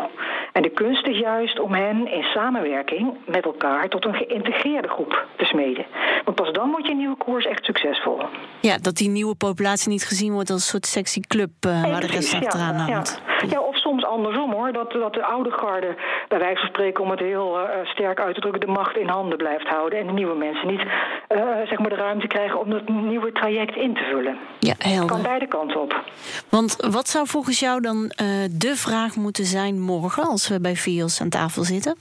En 0.54 0.62
de 0.62 0.70
kunst 0.70 1.08
is 1.08 1.18
juist 1.18 1.60
om 1.60 1.74
hen 1.74 2.12
in 2.12 2.24
samenwerking 2.24 3.14
met 3.26 3.46
elkaar 3.46 3.90
tot 3.90 4.06
een 4.06 4.14
geïntegreerde 4.14 4.88
groep 4.88 5.26
te 5.36 5.46
smeden. 5.46 5.86
Want 6.24 6.38
pas 6.38 6.52
dan 6.52 6.70
moet 6.70 6.88
je 6.88 6.96
nieuwe 6.96 7.16
koers 7.16 7.38
koers 7.38 7.46
echt 7.46 7.66
succesvol. 7.66 8.20
Ja, 8.62 8.78
dat 8.78 8.96
die 8.96 9.10
nieuwe 9.10 9.36
populatie 9.36 9.90
niet 9.90 10.06
gezien 10.06 10.34
wordt 10.34 10.50
als 10.50 10.62
een 10.62 10.68
soort 10.68 10.86
sexy 10.86 11.20
club 11.20 11.50
uh, 11.68 11.92
waar 11.92 12.02
de 12.02 12.08
rest 12.08 12.34
achteraan 12.34 12.76
ja, 12.76 12.94
hangt. 12.94 13.22
Ja. 13.42 13.48
ja, 13.50 13.60
of 13.60 13.78
soms 13.78 14.06
andersom 14.06 14.52
hoor. 14.52 14.72
Dat, 14.72 14.92
dat 14.92 15.14
de 15.14 15.24
oude 15.24 15.52
garde, 15.52 15.96
bij 16.28 16.40
wijze 16.40 16.60
van 16.60 16.70
spreken, 16.70 17.04
om 17.04 17.10
het 17.10 17.20
heel 17.20 17.60
uh, 17.60 17.70
sterk 17.84 18.20
uit 18.20 18.36
te 18.36 18.42
drukken, 18.42 18.62
de 18.62 18.72
macht 18.72 18.98
in 18.98 19.08
handen 19.08 19.38
blijft 19.38 19.68
houden. 19.68 20.00
En 20.00 20.08
de 20.08 20.14
nieuwe 20.14 20.36
mensen 20.36 20.68
niet 20.68 20.82
uh, 20.82 21.40
zeg 21.66 21.80
maar 21.80 21.87
de 21.90 21.96
ruimte 21.96 22.28
krijgen 22.28 22.60
om 22.60 22.70
dat 22.70 22.90
nieuwe 22.90 23.32
traject 23.32 23.76
in 23.76 23.94
te 23.94 24.04
vullen. 24.12 24.38
Ja, 24.60 24.74
helder. 24.78 25.08
Kan 25.08 25.22
beide 25.22 25.48
kanten 25.48 25.82
op. 25.82 26.04
Want 26.50 26.76
wat 26.90 27.08
zou 27.08 27.28
volgens 27.28 27.60
jou 27.60 27.82
dan 27.82 28.12
de 28.52 28.74
vraag 28.76 29.16
moeten 29.16 29.46
zijn 29.46 29.80
morgen 29.80 30.24
als 30.24 30.48
we 30.48 30.62
bij 30.62 30.76
VIOS 30.76 31.22
aan 31.22 31.30
tafel 31.30 31.64
zitten? 31.64 31.98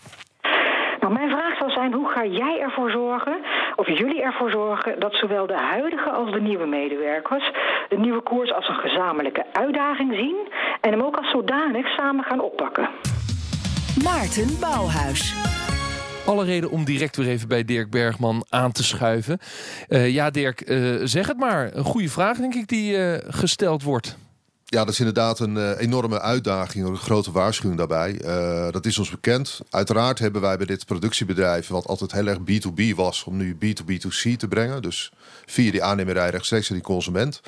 Nou, 1.01 1.13
mijn 1.13 1.31
vraag 1.31 1.57
zou 1.59 1.71
zijn: 1.71 1.93
hoe 1.93 2.09
ga 2.09 2.25
jij 2.25 2.61
ervoor 2.61 2.91
zorgen, 2.91 3.37
of 3.77 3.87
jullie 3.87 4.23
ervoor 4.23 4.51
zorgen, 4.51 5.01
dat 5.01 5.15
zowel 5.15 5.47
de 5.47 5.59
huidige 5.59 6.11
als 6.11 6.33
de 6.33 6.41
nieuwe 6.41 6.67
medewerkers 6.67 7.51
de 7.89 7.99
nieuwe 7.99 8.23
koers 8.23 8.53
als 8.53 8.69
een 8.69 8.75
gezamenlijke 8.75 9.45
uitdaging 9.53 10.15
zien 10.15 10.37
en 10.81 10.91
hem 10.91 11.03
ook 11.03 11.17
als 11.17 11.31
zodanig 11.31 11.87
samen 11.87 12.25
gaan 12.25 12.41
oppakken? 12.41 12.89
Maarten 14.05 14.61
Bouwhuis. 14.61 15.56
Alle 16.27 16.45
reden 16.45 16.71
om 16.71 16.85
direct 16.85 17.17
weer 17.17 17.29
even 17.29 17.49
bij 17.49 17.65
Dirk 17.65 17.91
Bergman 17.91 18.47
aan 18.49 18.73
te 18.73 18.85
schuiven. 18.85 19.39
Uh, 19.89 20.11
ja, 20.11 20.31
Dirk, 20.31 20.71
uh, 20.71 21.01
zeg 21.05 21.27
het 21.27 21.37
maar. 21.37 21.71
Een 21.75 21.85
goede 21.85 22.09
vraag, 22.09 22.37
denk 22.39 22.55
ik, 22.55 22.69
die 22.69 22.93
uh, 22.93 23.15
gesteld 23.29 23.83
wordt. 23.83 24.17
Ja, 24.65 24.85
dat 24.85 24.93
is 24.93 24.99
inderdaad 24.99 25.39
een 25.39 25.77
enorme 25.77 26.21
uitdaging, 26.21 26.87
een 26.87 26.97
grote 26.97 27.33
waarschuwing 27.33 27.79
daarbij. 27.79 28.19
Dat 28.71 28.87
is 28.87 28.99
ons 28.99 29.11
bekend. 29.11 29.61
Uiteraard 29.71 30.19
hebben 30.19 30.41
wij 30.41 30.57
bij 30.57 30.67
dit 30.67 30.87
productiebedrijf, 30.87 31.69
wat 31.69 31.87
altijd 31.87 32.13
heel 32.13 32.27
erg 32.27 32.39
B2B 32.39 32.95
was, 32.95 33.25
om 33.25 33.37
nu 33.37 33.55
B2B2C 33.55 34.37
te 34.37 34.49
brengen. 34.49 34.83
Dus 34.83 35.13
via 35.47 35.71
die 35.71 35.83
aannemerij 35.83 36.31
rechtstreeks 36.31 36.69
aan 36.69 36.77
die 36.77 36.85
consument. 36.85 37.41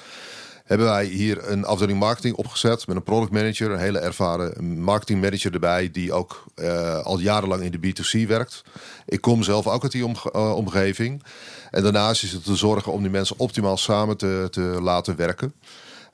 Hebben 0.68 0.86
wij 0.86 1.04
hier 1.04 1.50
een 1.50 1.64
afdeling 1.64 1.98
marketing 1.98 2.36
opgezet 2.36 2.86
met 2.86 2.96
een 2.96 3.02
product 3.02 3.32
manager, 3.32 3.70
een 3.70 3.78
hele 3.78 3.98
ervaren 3.98 4.78
marketing 4.80 5.20
manager 5.20 5.52
erbij, 5.52 5.90
die 5.90 6.12
ook 6.12 6.44
uh, 6.56 6.98
al 7.04 7.18
jarenlang 7.18 7.62
in 7.62 7.70
de 7.70 7.78
B2C 7.78 8.26
werkt. 8.26 8.62
Ik 9.06 9.20
kom 9.20 9.42
zelf 9.42 9.66
ook 9.66 9.82
uit 9.82 9.92
die 9.92 10.06
om, 10.06 10.14
omgeving. 10.32 11.22
En 11.70 11.82
daarnaast 11.82 12.22
is 12.22 12.32
het 12.32 12.44
te 12.44 12.56
zorgen 12.56 12.92
om 12.92 13.02
die 13.02 13.10
mensen 13.10 13.38
optimaal 13.38 13.76
samen 13.76 14.16
te, 14.16 14.48
te 14.50 14.60
laten 14.60 15.16
werken. 15.16 15.54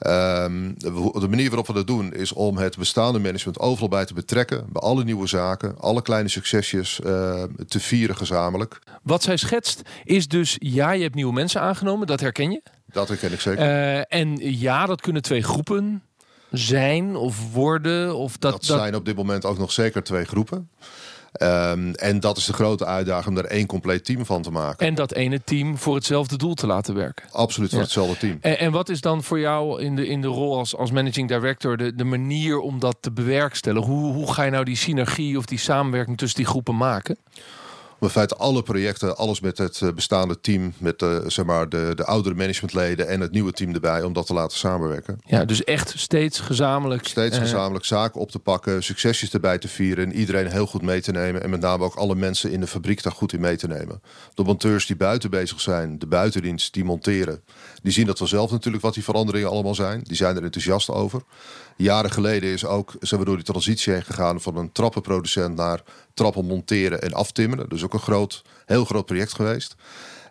Um, 0.06 0.74
de 0.78 1.26
manier 1.28 1.48
waarop 1.48 1.66
we 1.66 1.72
dat 1.72 1.86
doen 1.86 2.12
is 2.12 2.32
om 2.32 2.56
het 2.56 2.78
bestaande 2.78 3.18
management 3.18 3.58
overal 3.58 3.88
bij 3.88 4.04
te 4.04 4.14
betrekken. 4.14 4.66
Bij 4.72 4.82
alle 4.82 5.04
nieuwe 5.04 5.26
zaken, 5.26 5.78
alle 5.78 6.02
kleine 6.02 6.28
succesjes 6.28 7.00
uh, 7.04 7.42
te 7.68 7.80
vieren 7.80 8.16
gezamenlijk. 8.16 8.78
Wat 9.02 9.22
zij 9.22 9.36
schetst 9.36 9.82
is 10.04 10.28
dus, 10.28 10.56
ja, 10.58 10.90
je 10.90 11.02
hebt 11.02 11.14
nieuwe 11.14 11.32
mensen 11.32 11.60
aangenomen, 11.60 12.06
dat 12.06 12.20
herken 12.20 12.50
je. 12.50 12.62
Dat 12.94 13.08
herken 13.08 13.32
ik 13.32 13.40
zeker. 13.40 13.64
Uh, 13.64 14.02
en 14.08 14.36
ja, 14.58 14.86
dat 14.86 15.00
kunnen 15.00 15.22
twee 15.22 15.42
groepen 15.42 16.02
zijn 16.50 17.16
of 17.16 17.52
worden. 17.52 18.16
Of 18.16 18.36
dat, 18.38 18.52
dat 18.52 18.64
zijn 18.64 18.94
op 18.94 19.04
dit 19.04 19.16
moment 19.16 19.44
ook 19.44 19.58
nog 19.58 19.72
zeker 19.72 20.02
twee 20.02 20.24
groepen. 20.24 20.68
Um, 21.42 21.94
en 21.94 22.20
dat 22.20 22.36
is 22.36 22.44
de 22.44 22.52
grote 22.52 22.84
uitdaging 22.84 23.36
om 23.36 23.44
er 23.44 23.50
één 23.50 23.66
compleet 23.66 24.04
team 24.04 24.26
van 24.26 24.42
te 24.42 24.50
maken. 24.50 24.86
En 24.86 24.94
dat 24.94 25.12
ene 25.12 25.40
team 25.44 25.78
voor 25.78 25.94
hetzelfde 25.94 26.36
doel 26.36 26.54
te 26.54 26.66
laten 26.66 26.94
werken. 26.94 27.26
Absoluut 27.32 27.68
voor 27.68 27.78
ja. 27.78 27.84
hetzelfde 27.84 28.16
team. 28.16 28.38
En, 28.40 28.58
en, 28.58 28.72
wat 28.72 28.88
is 28.88 29.00
dan 29.00 29.22
voor 29.22 29.38
jou 29.38 29.82
in 29.82 29.96
de, 29.96 30.06
in 30.06 30.20
de 30.20 30.26
rol 30.26 30.58
als, 30.58 30.76
als 30.76 30.90
managing 30.90 31.28
director 31.28 31.76
de, 31.76 31.94
de 31.94 32.04
manier 32.04 32.58
om 32.58 32.78
dat 32.78 32.96
te 33.00 33.12
bewerkstelligen? 33.12 33.90
Hoe, 33.90 34.12
hoe 34.12 34.32
ga 34.32 34.42
je 34.42 34.50
nou 34.50 34.64
die 34.64 34.76
synergie 34.76 35.38
of 35.38 35.44
die 35.44 35.58
samenwerking 35.58 36.18
tussen 36.18 36.38
die 36.38 36.48
groepen 36.48 36.76
maken? 36.76 37.16
In 38.04 38.10
feite 38.10 38.36
alle 38.36 38.62
projecten, 38.62 39.16
alles 39.16 39.40
met 39.40 39.58
het 39.58 39.82
bestaande 39.94 40.40
team, 40.40 40.72
met 40.78 40.98
de, 40.98 41.24
zeg 41.26 41.44
maar 41.44 41.68
de, 41.68 41.92
de 41.94 42.04
oudere 42.04 42.34
managementleden 42.34 43.08
en 43.08 43.20
het 43.20 43.32
nieuwe 43.32 43.52
team 43.52 43.74
erbij, 43.74 44.02
om 44.02 44.12
dat 44.12 44.26
te 44.26 44.34
laten 44.34 44.58
samenwerken. 44.58 45.20
Ja, 45.26 45.44
dus 45.44 45.64
echt 45.64 45.94
steeds 45.96 46.40
gezamenlijk. 46.40 47.06
Steeds 47.06 47.38
gezamenlijk 47.38 47.84
zaken 47.84 48.20
op 48.20 48.30
te 48.30 48.38
pakken, 48.38 48.82
succesjes 48.82 49.32
erbij 49.32 49.58
te 49.58 49.68
vieren 49.68 50.04
en 50.04 50.12
iedereen 50.12 50.46
heel 50.46 50.66
goed 50.66 50.82
mee 50.82 51.00
te 51.00 51.12
nemen. 51.12 51.42
En 51.42 51.50
met 51.50 51.60
name 51.60 51.84
ook 51.84 51.94
alle 51.94 52.14
mensen 52.14 52.50
in 52.50 52.60
de 52.60 52.66
fabriek 52.66 53.02
daar 53.02 53.12
goed 53.12 53.32
in 53.32 53.40
mee 53.40 53.56
te 53.56 53.66
nemen. 53.66 54.02
De 54.34 54.42
monteurs 54.42 54.86
die 54.86 54.96
buiten 54.96 55.30
bezig 55.30 55.60
zijn, 55.60 55.98
de 55.98 56.06
buitendienst 56.06 56.72
die 56.72 56.84
monteren, 56.84 57.42
die 57.82 57.92
zien 57.92 58.06
dat 58.06 58.18
vanzelf 58.18 58.50
natuurlijk 58.50 58.82
wat 58.82 58.94
die 58.94 59.04
veranderingen 59.04 59.50
allemaal 59.50 59.74
zijn. 59.74 60.00
Die 60.02 60.16
zijn 60.16 60.36
er 60.36 60.42
enthousiast 60.42 60.90
over. 60.90 61.22
Jaren 61.76 62.10
geleden 62.10 62.52
is 62.52 62.64
ook, 62.64 62.94
zijn 63.00 63.20
we 63.20 63.26
door 63.26 63.36
die 63.36 63.44
transitie 63.44 63.92
heen 63.92 64.04
gegaan 64.04 64.40
van 64.40 64.56
een 64.56 64.72
trappenproducent 64.72 65.56
naar 65.56 65.82
trappen 66.14 66.44
monteren 66.44 67.02
en 67.02 67.12
aftimmeren. 67.12 67.68
Dus 67.68 67.84
ook 67.84 67.92
een 67.92 68.00
groot, 68.00 68.42
heel 68.66 68.84
groot 68.84 69.06
project 69.06 69.34
geweest. 69.34 69.74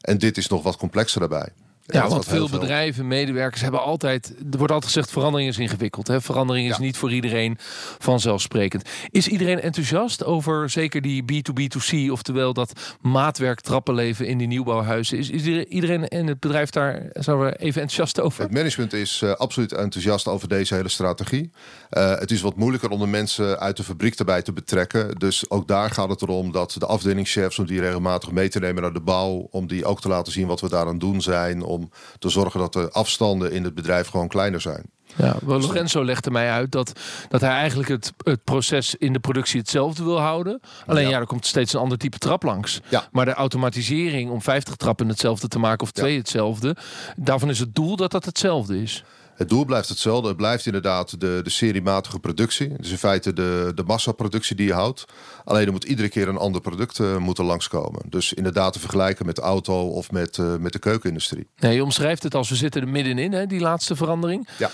En 0.02 0.18
dit 0.18 0.38
is 0.38 0.48
nog 0.48 0.64
wat 0.64 0.78
complexer 0.78 1.20
daarbij. 1.20 1.50
Ja, 1.86 2.08
want 2.08 2.26
veel 2.26 2.50
bedrijven, 2.50 3.08
medewerkers 3.08 3.62
hebben 3.62 3.82
altijd... 3.82 4.34
Er 4.52 4.58
wordt 4.58 4.74
altijd 4.74 4.92
gezegd, 4.92 5.12
verandering 5.12 5.50
is 5.50 5.58
ingewikkeld. 5.58 6.08
Hè? 6.08 6.22
Verandering 6.22 6.70
is 6.70 6.76
ja. 6.76 6.82
niet 6.82 6.98
voor 6.98 7.12
iedereen 7.12 7.58
vanzelfsprekend. 8.00 8.90
Is 9.10 9.28
iedereen 9.28 9.62
enthousiast 9.62 10.24
over 10.24 10.70
zeker 10.70 11.02
die 11.02 11.24
B2B2C... 11.24 12.12
oftewel 12.12 12.54
dat 12.54 12.98
maatwerk 13.02 13.62
trappenleven 13.62 14.28
in 14.28 14.38
die 14.38 14.48
nieuwbouwhuizen? 14.48 15.18
Is, 15.18 15.30
is 15.30 15.66
iedereen 15.66 16.08
in 16.08 16.28
het 16.28 16.40
bedrijf 16.40 16.70
daar 16.70 17.10
zou 17.14 17.46
er 17.46 17.56
even 17.56 17.82
enthousiast 17.82 18.20
over? 18.20 18.44
Het 18.44 18.54
management 18.54 18.94
is 18.94 19.22
uh, 19.24 19.32
absoluut 19.32 19.74
enthousiast 19.74 20.28
over 20.28 20.48
deze 20.48 20.76
hele 20.76 20.90
strategie. 20.90 21.52
Uh, 21.92 22.20
het 22.20 22.32
is 22.32 22.42
wat 22.42 22.56
moeilijker 22.56 22.90
om 22.90 23.00
de 23.00 23.08
mensen 23.08 23.60
uit 23.60 23.78
de 23.78 23.84
fabriek 23.84 24.16
erbij 24.16 24.42
te 24.42 24.54
betrekken. 24.54 25.16
Dus 25.16 25.50
ook 25.50 25.68
daar 25.68 25.90
gaat 25.92 26.10
het 26.10 26.22
erom 26.22 26.52
dat 26.52 26.76
de 26.80 26.86
afdelingschefs... 26.86 27.60
om 27.60 27.66
die 27.66 27.80
regelmatig 27.80 28.32
mee 28.32 28.50
te 28.50 28.60
nemen 28.60 28.82
naar 28.82 28.94
de 28.94 29.02
bouw... 29.02 29.48
om 29.52 29.68
die 29.68 29.86
ook 29.86 30.02
te 30.02 30.08
laten 30.08 30.34
zien 30.34 30.48
wat 30.48 30.62
we 30.62 30.70
daar 30.70 30.88
aan 30.88 31.00
doen 31.00 31.22
zijn 31.22 31.64
om 31.74 31.90
te 32.20 32.30
zorgen 32.30 32.60
dat 32.60 32.74
de 32.74 32.92
afstanden 32.92 33.52
in 33.52 33.64
het 33.64 33.74
bedrijf 33.74 34.08
gewoon 34.08 34.28
kleiner 34.28 34.62
zijn. 34.62 34.86
Ja, 35.16 35.36
Lorenzo 35.46 36.06
legde 36.06 36.32
mij 36.32 36.52
uit 36.52 36.72
dat, 36.72 37.00
dat 37.30 37.42
hij 37.42 37.50
eigenlijk 37.50 37.90
het, 37.90 38.14
het 38.18 38.44
proces 38.44 38.96
in 38.96 39.14
de 39.14 39.20
productie 39.20 39.60
hetzelfde 39.60 40.04
wil 40.04 40.20
houden. 40.20 40.60
Alleen 40.86 41.04
ja. 41.04 41.10
ja, 41.10 41.20
er 41.20 41.26
komt 41.26 41.46
steeds 41.46 41.74
een 41.74 41.80
ander 41.80 41.98
type 41.98 42.18
trap 42.18 42.44
langs. 42.44 42.82
Ja. 42.90 43.08
Maar 43.12 43.26
de 43.26 43.34
automatisering 43.34 44.32
om 44.32 44.42
50 44.42 44.76
trappen 44.76 45.08
hetzelfde 45.08 45.48
te 45.48 45.60
maken 45.60 45.84
of 45.84 45.92
twee 45.92 46.12
ja. 46.12 46.18
hetzelfde, 46.18 46.76
daarvan 47.16 47.50
is 47.50 47.60
het 47.60 47.76
doel 47.76 47.96
dat 47.96 48.12
dat 48.12 48.26
hetzelfde 48.26 48.82
is. 48.82 49.04
Het 49.36 49.50
doel 49.50 49.66
blijft 49.66 49.90
hetzelfde. 49.90 50.28
Het 50.28 50.38
blijft 50.38 50.66
inderdaad 50.66 51.20
de, 51.20 51.40
de 51.44 51.50
seriematige 51.50 52.20
productie. 52.20 52.74
Dus 52.78 52.92
in 52.92 52.98
feite 52.98 53.34
de, 53.34 53.72
de 53.76 53.84
massaproductie 53.84 54.56
die 54.56 54.68
je 54.68 54.74
houdt. 54.74 55.06
Alleen 55.44 55.66
er 55.66 55.72
moet 55.72 55.84
iedere 55.84 56.10
keer 56.10 56.28
een 56.28 56.38
ander 56.38 56.62
product 56.62 57.00
uh, 57.00 57.18
moeten 57.18 57.46
langskomen. 57.46 58.02
Dus 58.10 58.34
inderdaad 58.34 58.74
te 58.74 58.80
vergelijken 58.80 59.26
met 59.26 59.36
de 59.36 59.42
auto 59.42 59.88
of 59.88 60.12
met, 60.12 60.38
uh, 60.38 60.56
met 60.56 60.74
de 60.74 60.80
keukenindustrie. 60.80 61.48
Nee, 61.58 61.76
je 61.76 61.84
omschrijft 61.84 62.24
het 62.24 62.36
als 62.36 62.50
we 62.50 62.56
zitten 62.56 62.82
er 62.82 62.88
middenin, 62.88 63.32
hè, 63.32 63.46
die 63.46 63.60
laatste 63.60 63.96
verandering. 63.96 64.48
Ja. 64.58 64.70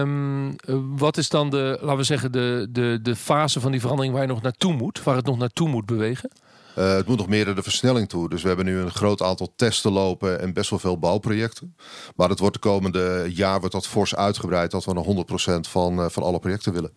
Um, 0.00 0.56
wat 0.96 1.16
is 1.16 1.28
dan 1.28 1.50
de, 1.50 1.78
laten 1.80 1.96
we 1.96 2.02
zeggen, 2.02 2.32
de, 2.32 2.68
de, 2.70 2.98
de 3.02 3.16
fase 3.16 3.60
van 3.60 3.70
die 3.70 3.80
verandering 3.80 4.14
waar 4.14 4.22
je 4.22 4.28
nog 4.28 4.42
naartoe 4.42 4.72
moet? 4.72 5.02
Waar 5.02 5.16
het 5.16 5.26
nog 5.26 5.38
naartoe 5.38 5.68
moet 5.68 5.86
bewegen? 5.86 6.30
Uh, 6.78 6.94
het 6.94 7.06
moet 7.06 7.18
nog 7.18 7.28
meer 7.28 7.44
naar 7.44 7.54
de 7.54 7.62
versnelling 7.62 8.08
toe. 8.08 8.28
Dus 8.28 8.42
we 8.42 8.48
hebben 8.48 8.66
nu 8.66 8.78
een 8.78 8.90
groot 8.90 9.22
aantal 9.22 9.52
testen 9.56 9.92
lopen 9.92 10.40
en 10.40 10.52
best 10.52 10.70
wel 10.70 10.78
veel 10.78 10.98
bouwprojecten. 10.98 11.76
Maar 12.16 12.28
het 12.28 12.38
wordt 12.38 12.54
de 12.54 12.60
komende 12.60 13.26
jaar 13.28 13.58
wordt 13.58 13.74
dat 13.74 13.86
fors 13.86 14.14
uitgebreid 14.14 14.70
dat 14.70 14.84
we 14.84 14.92
naar 14.92 15.04
100% 15.04 15.68
van, 15.68 15.98
uh, 15.98 16.06
van 16.08 16.22
alle 16.22 16.38
projecten 16.38 16.72
willen. 16.72 16.92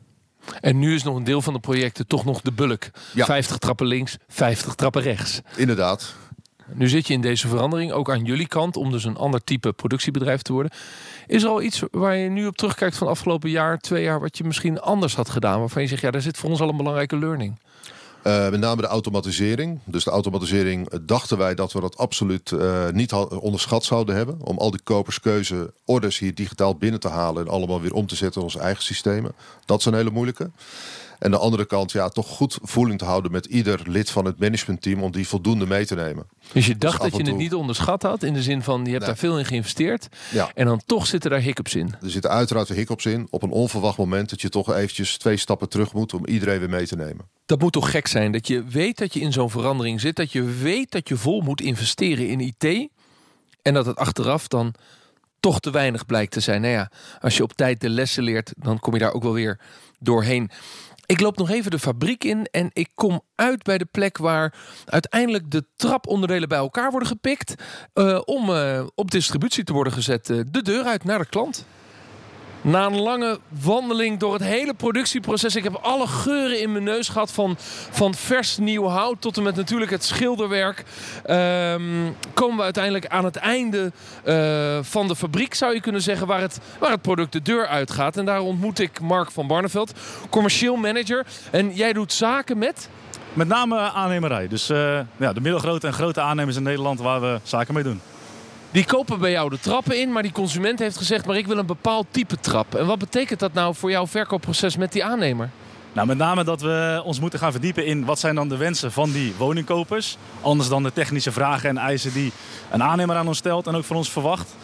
En 0.60 0.79
nu 0.79 0.96
is 0.96 1.03
nog 1.03 1.15
een 1.15 1.24
deel 1.24 1.41
van 1.41 1.53
de 1.53 1.60
projecten 1.60 2.07
toch 2.07 2.25
nog 2.25 2.41
de 2.41 2.51
bulk. 2.51 2.89
Ja. 3.13 3.25
50 3.25 3.57
trappen 3.57 3.86
links, 3.88 4.17
50 4.27 4.75
trappen 4.75 5.01
rechts. 5.01 5.41
Inderdaad. 5.55 6.15
Nu 6.74 6.88
zit 6.88 7.07
je 7.07 7.13
in 7.13 7.22
deze 7.22 7.48
verandering, 7.48 7.91
ook 7.91 8.10
aan 8.10 8.24
jullie 8.24 8.48
kant, 8.48 8.77
om 8.77 8.91
dus 8.91 9.03
een 9.03 9.17
ander 9.17 9.43
type 9.43 9.74
productiebedrijf 9.74 10.41
te 10.41 10.53
worden. 10.53 10.72
Is 11.27 11.43
er 11.43 11.50
al 11.50 11.62
iets 11.62 11.84
waar 11.91 12.15
je 12.15 12.29
nu 12.29 12.48
op 12.48 12.57
terugkijkt 12.57 12.98
van 12.98 13.07
afgelopen 13.07 13.50
jaar, 13.50 13.77
twee 13.77 14.03
jaar, 14.03 14.19
wat 14.19 14.38
je 14.38 14.43
misschien 14.43 14.79
anders 14.79 15.15
had 15.15 15.29
gedaan? 15.29 15.60
Waarvan 15.60 15.81
je 15.81 15.88
zegt, 15.88 16.01
ja, 16.01 16.12
daar 16.12 16.22
zit 16.22 16.38
voor 16.38 16.50
ons 16.50 16.62
al 16.62 16.69
een 16.69 16.77
belangrijke 16.77 17.17
learning. 17.17 17.60
Uh, 18.27 18.50
met 18.50 18.60
name 18.60 18.81
de 18.81 18.88
automatisering. 18.88 19.79
Dus 19.84 20.03
de 20.03 20.10
automatisering 20.10 20.93
uh, 20.93 21.00
dachten 21.01 21.38
wij 21.38 21.55
dat 21.55 21.74
we 21.74 21.81
dat 21.81 21.98
absoluut 21.98 22.51
uh, 22.51 22.89
niet 22.89 23.13
onderschat 23.13 23.84
zouden 23.84 24.15
hebben. 24.15 24.38
Om 24.43 24.57
al 24.57 24.72
die 24.72 24.81
koperskeuze 24.84 25.74
orders 25.86 26.19
hier 26.19 26.36
digitaal 26.36 26.75
binnen 26.75 27.00
te 27.00 27.07
halen 27.07 27.46
en 27.46 27.51
allemaal 27.51 27.81
weer 27.81 27.93
om 27.93 28.07
te 28.07 28.15
zetten 28.15 28.41
in 28.41 28.48
onze 28.48 28.60
eigen 28.60 28.84
systemen. 28.84 29.31
Dat 29.65 29.79
is 29.79 29.86
een 29.86 29.93
hele 29.93 30.10
moeilijke. 30.10 30.50
En 31.19 31.31
de 31.31 31.38
andere 31.38 31.65
kant, 31.65 31.91
ja, 31.91 32.09
toch 32.09 32.27
goed 32.27 32.57
voeling 32.62 33.00
te 33.00 33.05
houden 33.05 33.31
met 33.31 33.45
ieder 33.45 33.81
lid 33.86 34.09
van 34.09 34.25
het 34.25 34.39
managementteam 34.39 35.03
om 35.03 35.12
die 35.12 35.27
voldoende 35.27 35.67
mee 35.67 35.86
te 35.86 35.95
nemen. 35.95 36.25
Dus 36.51 36.65
je 36.65 36.77
dacht 36.77 37.01
dus 37.01 37.09
dat 37.09 37.17
je 37.17 37.24
toe... 37.24 37.33
het 37.33 37.41
niet 37.41 37.53
onderschat 37.53 38.01
had, 38.01 38.24
in 38.24 38.33
de 38.33 38.41
zin 38.41 38.63
van 38.63 38.83
je 38.83 38.91
hebt 38.91 39.00
nee. 39.00 39.09
daar 39.09 39.17
veel 39.17 39.39
in 39.39 39.45
geïnvesteerd. 39.45 40.07
Ja. 40.31 40.51
En 40.53 40.65
dan 40.65 40.81
toch 40.86 41.07
zitten 41.07 41.29
daar 41.29 41.39
hiccups 41.39 41.75
in. 41.75 41.95
Er 42.01 42.09
zitten 42.09 42.31
uiteraard 42.31 42.67
hiccups 42.67 43.05
in. 43.05 43.27
Op 43.29 43.43
een 43.43 43.51
onverwacht 43.51 43.97
moment 43.97 44.29
dat 44.29 44.41
je 44.41 44.50
toch 44.50 44.74
eventjes 44.74 45.17
twee 45.17 45.38
stappen 45.38 45.69
terug 45.69 45.93
moet 45.93 46.13
om 46.13 46.25
iedereen 46.25 46.59
weer 46.59 46.69
mee 46.69 46.88
te 46.88 46.95
nemen. 46.95 47.25
Dat 47.45 47.59
moet 47.59 47.74
toch 47.74 47.91
gek 47.91 48.07
zijn 48.07 48.31
dat 48.31 48.47
je 48.47 48.63
weet 48.63 48.97
dat 48.97 49.13
je 49.13 49.19
in 49.19 49.33
zo'n 49.33 49.50
verandering 49.50 50.01
zit, 50.01 50.15
dat 50.15 50.31
je 50.31 50.43
weet 50.43 50.91
dat 50.91 51.07
je 51.07 51.17
vol 51.17 51.41
moet 51.41 51.62
investeren 51.62 52.27
in 52.27 52.39
IT 52.39 52.89
en 53.62 53.74
dat 53.74 53.86
het 53.86 53.97
achteraf 53.97 54.47
dan 54.47 54.74
toch 55.39 55.59
te 55.59 55.71
weinig 55.71 56.05
blijkt 56.05 56.31
te 56.31 56.39
zijn. 56.39 56.62
Nou 56.62 56.74
ja, 56.74 56.91
als 57.19 57.38
je 57.38 57.43
op 57.43 57.53
tijd 57.53 57.81
de 57.81 57.89
lessen 57.89 58.24
leert, 58.24 58.53
dan 58.57 58.79
kom 58.79 58.93
je 58.93 59.00
daar 59.00 59.13
ook 59.13 59.24
wel 59.24 59.33
weer 59.33 59.59
doorheen. 60.00 60.50
Ik 61.07 61.19
loop 61.21 61.37
nog 61.37 61.49
even 61.49 61.71
de 61.71 61.79
fabriek 61.79 62.23
in 62.23 62.45
en 62.51 62.69
ik 62.73 62.89
kom 62.95 63.21
uit 63.35 63.63
bij 63.63 63.77
de 63.77 63.85
plek 63.85 64.17
waar 64.17 64.53
uiteindelijk 64.85 65.51
de 65.51 65.65
traponderdelen 65.75 66.49
bij 66.49 66.57
elkaar 66.57 66.91
worden 66.91 67.09
gepikt. 67.09 67.55
eh, 67.93 68.21
om 68.25 68.49
eh, 68.53 68.85
op 68.95 69.11
distributie 69.11 69.63
te 69.63 69.73
worden 69.73 69.93
gezet. 69.93 70.29
eh, 70.29 70.39
de 70.51 70.61
deur 70.61 70.83
uit 70.83 71.03
naar 71.03 71.19
de 71.19 71.25
klant. 71.25 71.65
Na 72.67 72.86
een 72.86 73.00
lange 73.00 73.39
wandeling 73.47 74.19
door 74.19 74.33
het 74.33 74.43
hele 74.43 74.74
productieproces. 74.74 75.55
Ik 75.55 75.63
heb 75.63 75.74
alle 75.74 76.07
geuren 76.07 76.62
in 76.62 76.71
mijn 76.71 76.83
neus 76.83 77.09
gehad. 77.09 77.31
Van, 77.31 77.55
van 77.91 78.13
vers 78.13 78.57
nieuw 78.57 78.86
hout 78.86 79.21
tot 79.21 79.38
en 79.38 79.43
met 79.43 79.55
natuurlijk 79.55 79.91
het 79.91 80.03
schilderwerk. 80.03 80.83
Ehm, 81.25 81.81
komen 82.33 82.57
we 82.57 82.63
uiteindelijk 82.63 83.07
aan 83.07 83.25
het 83.25 83.36
einde 83.36 83.91
eh, 84.24 84.79
van 84.81 85.07
de 85.07 85.15
fabriek, 85.15 85.53
zou 85.53 85.74
je 85.74 85.81
kunnen 85.81 86.01
zeggen. 86.01 86.27
Waar 86.27 86.41
het, 86.41 86.59
waar 86.79 86.91
het 86.91 87.01
product 87.01 87.31
de 87.31 87.41
deur 87.41 87.67
uitgaat. 87.67 88.17
En 88.17 88.25
daar 88.25 88.41
ontmoet 88.41 88.79
ik 88.79 89.00
Mark 89.00 89.31
van 89.31 89.47
Barneveld, 89.47 89.93
commercieel 90.29 90.75
manager. 90.75 91.25
En 91.51 91.74
jij 91.74 91.93
doet 91.93 92.13
zaken 92.13 92.57
met. 92.57 92.89
Met 93.33 93.47
name 93.47 93.79
aannemerij. 93.79 94.47
Dus 94.47 94.69
eh, 94.69 95.00
ja, 95.17 95.33
de 95.33 95.41
middelgrote 95.41 95.88
en 95.88 95.93
grote 95.93 96.21
aannemers 96.21 96.57
in 96.57 96.63
Nederland 96.63 97.00
waar 97.00 97.21
we 97.21 97.39
zaken 97.43 97.74
mee 97.74 97.83
doen. 97.83 98.01
Die 98.71 98.86
kopen 98.86 99.19
bij 99.19 99.31
jou 99.31 99.50
de 99.50 99.59
trappen 99.59 100.00
in, 100.00 100.12
maar 100.12 100.24
die 100.24 100.31
consument 100.31 100.79
heeft 100.79 100.97
gezegd: 100.97 101.25
maar 101.25 101.38
ik 101.38 101.47
wil 101.47 101.57
een 101.57 101.65
bepaald 101.65 102.05
type 102.12 102.39
trap. 102.39 102.75
En 102.75 102.86
wat 102.86 103.00
betekent 103.00 103.39
dat 103.39 103.53
nou 103.53 103.75
voor 103.75 103.91
jouw 103.91 104.07
verkoopproces 104.07 104.77
met 104.77 104.91
die 104.91 105.03
aannemer? 105.03 105.50
Nou, 105.93 106.07
met 106.07 106.17
name 106.17 106.43
dat 106.43 106.62
we 106.62 107.01
ons 107.03 107.19
moeten 107.19 107.39
gaan 107.39 107.51
verdiepen 107.51 107.86
in 107.86 108.05
wat 108.05 108.19
zijn 108.19 108.36
dan 108.36 108.50
de 108.50 108.57
wensen 108.57 108.91
van 108.91 109.12
die 109.12 109.33
woningkopers. 109.38 110.17
Anders 110.41 110.69
dan 110.69 110.83
de 110.83 110.93
technische 110.93 111.31
vragen 111.31 111.69
en 111.69 111.77
eisen 111.77 112.13
die 112.13 112.31
een 112.71 112.83
aannemer 112.83 113.15
aan 113.15 113.27
ons 113.27 113.38
stelt 113.38 113.67
en 113.67 113.75
ook 113.75 113.83
van 113.83 113.95
ons 113.95 114.12
verwacht. 114.12 114.55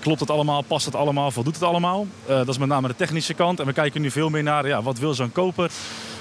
Klopt 0.00 0.20
het 0.20 0.30
allemaal? 0.30 0.62
Past 0.62 0.84
het 0.84 0.94
allemaal? 0.94 1.30
Voldoet 1.30 1.54
het 1.54 1.62
allemaal? 1.62 2.06
Eh, 2.26 2.36
dat 2.36 2.48
is 2.48 2.58
met 2.58 2.68
name 2.68 2.88
de 2.88 2.96
technische 2.96 3.34
kant. 3.34 3.60
En 3.60 3.66
we 3.66 3.72
kijken 3.72 4.00
nu 4.00 4.10
veel 4.10 4.28
meer 4.28 4.42
naar 4.42 4.66
ja, 4.66 4.82
wat 4.82 4.98
wil 4.98 5.14
zo'n 5.14 5.32
koper 5.32 5.70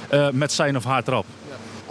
eh, 0.10 0.30
met 0.30 0.52
zijn 0.52 0.78
of 0.78 0.84
haar 0.84 1.04
trap. 1.04 1.26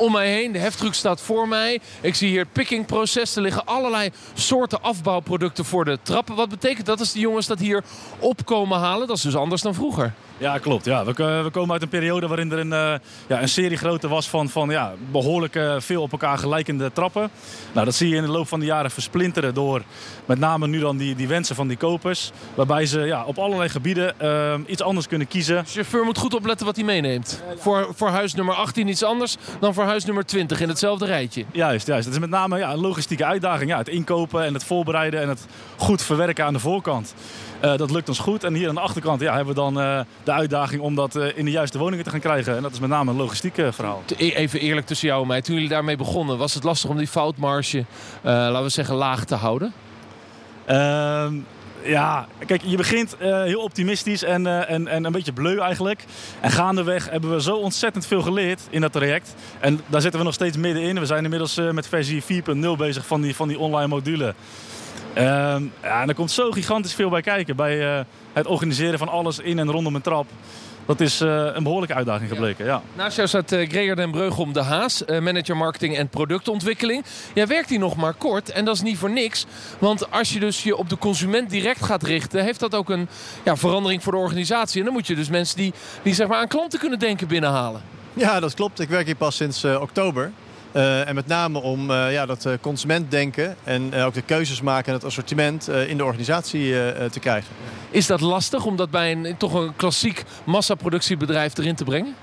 Om 0.00 0.12
mij 0.12 0.33
heen, 0.33 0.52
de 0.52 0.59
heftruck 0.59 0.95
staat 0.95 1.21
voor 1.21 1.49
mij. 1.49 1.80
Ik 2.00 2.14
zie 2.14 2.28
hier 2.28 2.40
het 2.40 2.52
pickingproces. 2.52 3.37
Er 3.37 3.42
liggen 3.42 3.66
allerlei 3.66 4.11
soorten 4.35 4.83
afbouwproducten 4.83 5.64
voor 5.64 5.85
de 5.85 5.99
trappen. 6.02 6.35
Wat 6.35 6.49
betekent 6.49 6.87
dat 6.87 6.99
als 6.99 7.12
de 7.12 7.19
jongens 7.19 7.47
dat 7.47 7.59
hier 7.59 7.85
op 8.19 8.45
komen 8.45 8.78
halen? 8.78 9.07
Dat 9.07 9.16
is 9.16 9.23
dus 9.23 9.37
anders 9.37 9.62
dan 9.62 9.75
vroeger. 9.75 10.12
Ja, 10.40 10.59
klopt. 10.59 10.85
Ja. 10.85 11.04
We, 11.04 11.12
we 11.42 11.50
komen 11.50 11.73
uit 11.73 11.82
een 11.82 11.88
periode 11.88 12.26
waarin 12.26 12.52
er 12.52 12.59
een, 12.59 12.73
eh, 12.73 12.94
ja, 13.26 13.42
een 13.42 13.49
serie 13.49 13.76
grootte 13.76 14.09
was 14.09 14.28
van, 14.28 14.49
van 14.49 14.70
ja, 14.70 14.94
behoorlijk 15.11 15.56
eh, 15.56 15.75
veel 15.78 16.02
op 16.02 16.12
elkaar 16.12 16.38
gelijkende 16.38 16.92
trappen. 16.92 17.30
Nou, 17.73 17.85
dat 17.85 17.94
zie 17.94 18.09
je 18.09 18.16
in 18.16 18.23
de 18.23 18.28
loop 18.28 18.49
van 18.49 18.61
de 18.61 18.66
jaren 18.66 18.90
versplinteren 18.90 19.54
door 19.54 19.82
met 20.26 20.38
name 20.38 20.66
nu 20.66 20.78
dan 20.78 20.97
die, 20.97 21.14
die 21.14 21.28
wensen 21.28 21.56
van 21.56 21.68
die 21.68 21.76
kopers. 21.76 22.30
Waarbij 22.54 22.87
ze 22.87 23.00
ja, 23.00 23.25
op 23.25 23.38
allerlei 23.38 23.68
gebieden 23.68 24.20
eh, 24.20 24.54
iets 24.66 24.82
anders 24.82 25.09
kunnen 25.09 25.28
kiezen. 25.28 25.56
De 25.56 25.70
chauffeur 25.70 26.04
moet 26.04 26.18
goed 26.18 26.35
opletten 26.35 26.66
wat 26.66 26.76
hij 26.76 26.85
meeneemt. 26.85 27.42
Voor, 27.56 27.88
voor 27.94 28.09
huis 28.09 28.35
nummer 28.35 28.54
18 28.54 28.88
iets 28.88 29.04
anders 29.04 29.37
dan 29.61 29.75
voor 29.75 29.85
huis 29.85 30.04
nummer 30.04 30.26
20 30.26 30.61
in 30.61 30.68
hetzelfde 30.68 31.06
rijtje. 31.06 31.44
Juist, 31.52 31.87
juist. 31.87 32.04
Het 32.04 32.14
is 32.14 32.20
met 32.20 32.30
name 32.30 32.59
ja, 32.59 32.73
een 32.73 32.80
logistieke 32.80 33.25
uitdaging. 33.25 33.70
Ja, 33.70 33.78
het 33.78 33.88
inkopen 33.88 34.44
en 34.44 34.54
het 34.54 34.64
voorbereiden 34.64 35.20
en 35.20 35.28
het 35.28 35.47
goed 35.76 36.02
verwerken 36.02 36.44
aan 36.44 36.52
de 36.52 36.59
voorkant. 36.59 37.14
Dat 37.61 37.90
lukt 37.90 38.09
ons 38.09 38.18
goed. 38.18 38.44
En 38.44 38.54
hier 38.54 38.68
aan 38.68 38.75
de 38.75 38.80
achterkant 38.80 39.20
ja, 39.20 39.35
hebben 39.35 39.54
we 39.54 39.61
dan 39.61 40.04
de 40.30 40.37
uitdaging 40.37 40.82
om 40.82 40.94
dat 40.94 41.16
eh, 41.16 41.38
in 41.38 41.44
de 41.44 41.50
juiste 41.50 41.78
woningen 41.78 42.04
te 42.04 42.10
gaan 42.10 42.20
krijgen. 42.20 42.56
En 42.56 42.62
dat 42.62 42.72
is 42.72 42.78
met 42.78 42.90
name 42.90 43.10
een 43.10 43.16
logistiek 43.16 43.58
eh, 43.58 43.72
verhaal. 43.72 44.02
E- 44.16 44.30
Even 44.30 44.60
eerlijk 44.60 44.87
tussen 44.87 45.08
jou 45.08 45.22
en 45.22 45.26
mij. 45.26 45.42
Toen 45.42 45.54
jullie 45.54 45.68
daarmee 45.70 45.96
begonnen, 45.96 46.38
was 46.38 46.54
het 46.54 46.64
lastig 46.64 46.90
om 46.90 46.96
die 46.96 47.06
foutmarge, 47.06 47.78
eh, 47.78 47.84
laten 48.22 48.62
we 48.62 48.68
zeggen, 48.68 48.94
laag 48.94 49.25
te 49.25 49.34
houden? 49.34 49.72
Ehm, 50.64 51.34
ja, 51.82 52.26
kijk, 52.46 52.62
je 52.64 52.76
begint 52.76 53.16
heel 53.18 53.62
optimistisch 53.62 54.22
en, 54.25 54.66
en, 54.66 54.88
en 54.88 55.04
een 55.04 55.12
beetje 55.12 55.32
bleu 55.32 55.58
eigenlijk. 55.58 56.04
En 56.40 56.50
gaandeweg 56.50 57.10
hebben 57.10 57.30
we 57.30 57.42
zo 57.42 57.56
ontzettend 57.56 58.06
veel 58.06 58.22
geleerd 58.22 58.60
in 58.70 58.80
dat 58.80 58.92
traject. 58.92 59.34
En 59.60 59.80
daar 59.87 60.00
zitten 60.00 60.20
we 60.20 60.26
nog 60.26 60.34
steeds 60.34 60.56
middenin. 60.56 60.99
We 60.99 61.06
zijn 61.06 61.25
inmiddels 61.25 61.60
met 61.72 61.88
versie 61.88 62.22
4.0 62.22 62.76
bezig 62.76 63.06
van 63.06 63.20
die, 63.20 63.34
van 63.34 63.49
die 63.49 63.58
online 63.58 63.88
module. 63.88 64.34
Ehm, 65.14 65.64
ja, 65.82 66.02
en 66.02 66.08
er 66.08 66.14
komt 66.14 66.30
zo 66.30 66.50
gigantisch 66.50 66.94
veel 66.94 67.10
bij 67.10 67.22
kijken. 67.22 67.56
Bij 67.56 68.04
het 68.32 68.46
organiseren 68.46 68.99
van 68.99 69.08
alles 69.08 69.38
in 69.38 69.58
en 69.58 69.70
rondom 69.70 69.94
een 69.94 70.00
trap. 70.00 70.26
Dat 70.87 71.00
is 71.00 71.20
eh, 71.20 71.46
een 71.52 71.62
behoorlijke 71.62 71.94
uitdaging 71.94 72.30
gebleken, 72.30 72.64
ja. 72.64 72.82
Naast 72.96 73.16
jou 73.16 73.28
staat 73.28 73.52
uh, 73.52 73.68
Gregor 73.68 73.96
den 73.96 74.10
Breugel 74.10 74.52
de 74.52 74.62
Haas, 74.62 75.04
eh, 75.04 75.20
manager 75.20 75.56
marketing 75.56 75.96
en 75.96 76.08
productontwikkeling. 76.08 77.04
Jij 77.34 77.46
werkt 77.46 77.68
hier 77.68 77.78
nog 77.78 77.96
maar 77.96 78.14
kort 78.14 78.50
en 78.50 78.64
dat 78.64 78.75
is 78.75 78.82
niet 78.82 78.99
voor 78.99 79.10
niks. 79.10 79.46
Want 79.78 80.10
als 80.10 80.32
je 80.32 80.40
dus 80.40 80.62
je 80.62 80.76
op 80.76 80.88
de 80.88 80.99
consument 80.99 81.50
direct 81.50 81.84
gaat 81.84 82.02
richten, 82.02 82.44
heeft 82.44 82.60
dat 82.60 82.75
ook 82.75 82.90
een 82.90 83.08
ja, 83.44 83.56
verandering 83.56 84.02
voor 84.02 84.12
de 84.12 84.18
organisatie. 84.18 84.78
En 84.78 84.84
dan 84.84 84.94
moet 84.94 85.06
je 85.06 85.14
dus 85.14 85.28
mensen 85.28 85.56
die, 85.56 85.72
die 86.02 86.14
zeg 86.14 86.28
maar 86.28 86.38
aan 86.38 86.49
klanten 86.49 86.78
kunnen 86.78 86.99
denken 86.99 87.26
binnenhalen. 87.26 87.82
Ja, 88.14 88.40
dat 88.40 88.54
klopt. 88.54 88.80
Ik 88.80 88.88
werk 88.88 89.06
hier 89.06 89.16
pas 89.16 89.37
sinds 89.37 89.64
eh, 89.64 89.80
oktober. 89.80 90.32
Eh, 90.73 91.09
en 91.09 91.15
met 91.15 91.27
name 91.27 91.61
om 91.61 91.91
eh, 91.91 92.12
ja, 92.12 92.27
dat 92.27 92.45
eh, 92.45 92.53
consumentdenken 92.61 93.57
en 93.65 93.95
ook 93.95 94.15
de 94.15 94.23
keuzes 94.23 94.61
maken 94.61 94.87
en 94.87 94.95
het 94.95 95.04
assortiment 95.04 95.69
in 95.69 95.97
de 95.97 96.04
organisatie 96.04 96.73
te 97.11 97.21
krijgen. 97.21 97.54
Is 97.91 98.06
dat 98.06 98.21
lastig 98.21 98.65
om 98.65 98.76
dat 98.76 98.91
bij 98.91 99.13
een 99.13 99.37
toch 99.37 99.54
een 99.54 99.76
klassiek 99.76 100.25
massaproductiebedrijf 100.45 101.59
erin 101.59 101.75
te 101.75 101.85
brengen? 101.85 102.15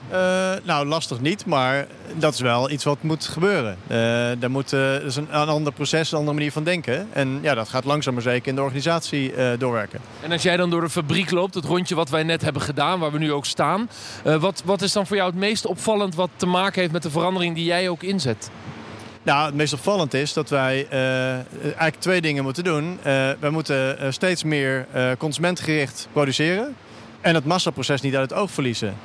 Nou, 0.63 0.85
lastig 0.85 1.21
niet, 1.21 1.45
maar 1.45 1.87
dat 2.15 2.33
is 2.33 2.39
wel 2.39 2.69
iets 2.69 2.83
wat 2.83 2.97
moet 3.01 3.25
gebeuren. 3.25 3.77
Daar 4.39 4.51
moet, 4.51 4.73
eh, 4.73 4.91
dat 4.91 5.03
is 5.03 5.15
een, 5.15 5.27
een 5.31 5.47
ander 5.47 5.73
proces, 5.73 6.11
een 6.11 6.17
andere 6.17 6.35
manier 6.37 6.51
van 6.51 6.63
denken. 6.63 7.07
En 7.13 7.39
ja, 7.41 7.53
dat 7.53 7.69
gaat 7.69 7.85
langzaam 7.85 8.13
maar 8.13 8.23
zeker 8.23 8.47
in 8.47 8.55
de 8.55 8.61
organisatie 8.61 9.33
eh, 9.33 9.59
doorwerken. 9.59 9.99
En 10.21 10.31
als 10.31 10.41
jij 10.41 10.57
dan 10.57 10.69
door 10.69 10.81
de 10.81 10.89
fabriek 10.89 11.31
loopt, 11.31 11.53
het 11.53 11.65
rondje 11.65 11.95
wat 11.95 12.09
wij 12.09 12.23
net 12.23 12.41
hebben 12.41 12.61
gedaan, 12.61 12.99
waar 12.99 13.11
we 13.11 13.17
nu 13.17 13.31
ook 13.31 13.45
staan. 13.45 13.89
wat, 14.23 14.61
wat 14.65 14.81
is 14.81 14.91
dan 14.91 15.07
voor 15.07 15.15
jou 15.15 15.29
het 15.29 15.39
meest 15.39 15.65
opvallend 15.65 16.15
wat 16.15 16.29
te 16.35 16.45
maken 16.45 16.81
heeft 16.81 16.93
met 16.93 17.03
de 17.03 17.09
verandering 17.09 17.55
die 17.55 17.65
jij 17.65 17.89
ook 17.89 18.03
inzet? 18.03 18.49
Nou, 19.23 19.45
het 19.45 19.55
meest 19.55 19.73
opvallend 19.73 20.13
is 20.13 20.33
dat 20.33 20.49
wij 20.49 20.87
eigenlijk 21.61 21.95
twee 21.99 22.21
dingen 22.21 22.43
moeten 22.43 22.63
doen. 22.63 22.99
Eh 23.03 23.29
wij 23.39 23.49
moeten 23.49 24.13
steeds 24.13 24.43
meer 24.43 24.87
consumentgericht 25.17 26.07
produceren 26.11 26.75
en 27.21 27.35
het 27.35 27.45
massaproces 27.45 28.01
niet 28.01 28.15
uit 28.15 28.29
het 28.29 28.39
oog 28.39 28.51
verliezen. 28.51 28.95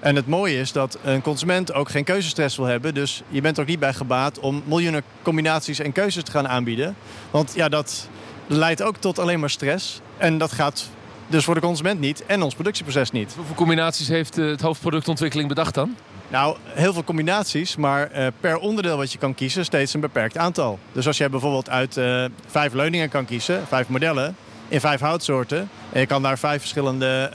En 0.00 0.16
het 0.16 0.26
mooie 0.26 0.58
is 0.58 0.72
dat 0.72 0.98
een 1.04 1.22
consument 1.22 1.72
ook 1.72 1.90
geen 1.90 2.04
keuzestress 2.04 2.56
wil 2.56 2.66
hebben. 2.66 2.94
Dus 2.94 3.22
je 3.28 3.40
bent 3.40 3.60
ook 3.60 3.66
niet 3.66 3.78
bij 3.78 3.92
gebaat 3.92 4.38
om 4.38 4.62
miljoenen 4.66 5.02
combinaties 5.22 5.78
en 5.78 5.92
keuzes 5.92 6.22
te 6.22 6.30
gaan 6.30 6.48
aanbieden. 6.48 6.96
Want 7.30 7.52
ja, 7.54 7.68
dat 7.68 8.08
leidt 8.46 8.82
ook 8.82 8.96
tot 8.96 9.18
alleen 9.18 9.40
maar 9.40 9.50
stress. 9.50 10.00
En 10.16 10.38
dat 10.38 10.52
gaat 10.52 10.88
dus 11.26 11.44
voor 11.44 11.54
de 11.54 11.60
consument 11.60 12.00
niet 12.00 12.26
en 12.26 12.42
ons 12.42 12.54
productieproces 12.54 13.10
niet. 13.10 13.32
Hoeveel 13.36 13.54
combinaties 13.54 14.08
heeft 14.08 14.38
eh, 14.38 14.46
het 14.46 14.60
hoofdproductontwikkeling 14.60 15.48
bedacht 15.48 15.74
dan? 15.74 15.96
Nou, 16.28 16.56
heel 16.64 16.92
veel 16.92 17.04
combinaties, 17.04 17.76
maar 17.76 18.10
eh, 18.10 18.26
per 18.40 18.58
onderdeel 18.58 18.96
wat 18.96 19.12
je 19.12 19.18
kan 19.18 19.34
kiezen 19.34 19.64
steeds 19.64 19.94
een 19.94 20.00
beperkt 20.00 20.36
aantal. 20.36 20.78
Dus 20.92 21.06
als 21.06 21.16
jij 21.16 21.30
bijvoorbeeld 21.30 21.70
uit 21.70 21.96
eh, 21.96 22.24
vijf 22.46 22.72
leuningen 22.72 23.08
kan 23.08 23.24
kiezen, 23.24 23.66
vijf 23.66 23.88
modellen, 23.88 24.36
in 24.68 24.80
vijf 24.80 25.00
houtsoorten, 25.00 25.68
en 25.92 26.00
je 26.00 26.06
kan 26.06 26.22
daar 26.22 26.38
vijf 26.38 26.60
verschillende 26.60 27.30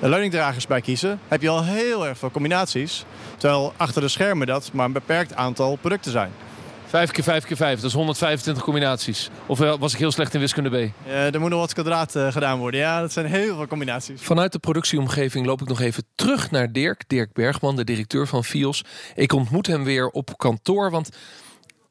leuningdragers 0.00 0.66
bij 0.66 0.80
kiezen, 0.80 1.20
heb 1.28 1.42
je 1.42 1.48
al 1.48 1.64
heel 1.64 2.06
erg 2.06 2.18
veel 2.18 2.30
combinaties. 2.30 3.04
Terwijl 3.36 3.72
achter 3.76 4.00
de 4.00 4.08
schermen 4.08 4.46
dat 4.46 4.70
maar 4.72 4.84
een 4.84 4.92
beperkt 4.92 5.34
aantal 5.34 5.76
producten 5.76 6.12
zijn. 6.12 6.30
Vijf 6.86 7.10
keer 7.10 7.24
vijf 7.24 7.44
keer 7.44 7.56
vijf, 7.56 7.80
dat 7.80 7.88
is 7.88 7.96
125 7.96 8.64
combinaties. 8.64 9.30
Of 9.46 9.60
eh, 9.60 9.74
was 9.78 9.92
ik 9.92 9.98
heel 9.98 10.10
slecht 10.12 10.34
in 10.34 10.40
wiskunde 10.40 10.70
B? 10.70 10.92
Eh, 11.06 11.34
er 11.34 11.40
moet 11.40 11.50
nog 11.50 11.60
wat 11.60 11.72
kwadraat 11.72 12.14
eh, 12.14 12.32
gedaan 12.32 12.58
worden. 12.58 12.80
Ja, 12.80 13.00
dat 13.00 13.12
zijn 13.12 13.26
heel 13.26 13.56
veel 13.56 13.66
combinaties. 13.66 14.22
Vanuit 14.22 14.52
de 14.52 14.58
productieomgeving 14.58 15.46
loop 15.46 15.60
ik 15.60 15.68
nog 15.68 15.80
even 15.80 16.04
terug 16.14 16.50
naar 16.50 16.72
Dirk. 16.72 17.04
Dirk 17.06 17.32
Bergman, 17.32 17.76
de 17.76 17.84
directeur 17.84 18.26
van 18.26 18.44
FIOS. 18.44 18.84
Ik 19.14 19.32
ontmoet 19.32 19.66
hem 19.66 19.84
weer 19.84 20.08
op 20.08 20.38
kantoor, 20.38 20.90
want 20.90 21.10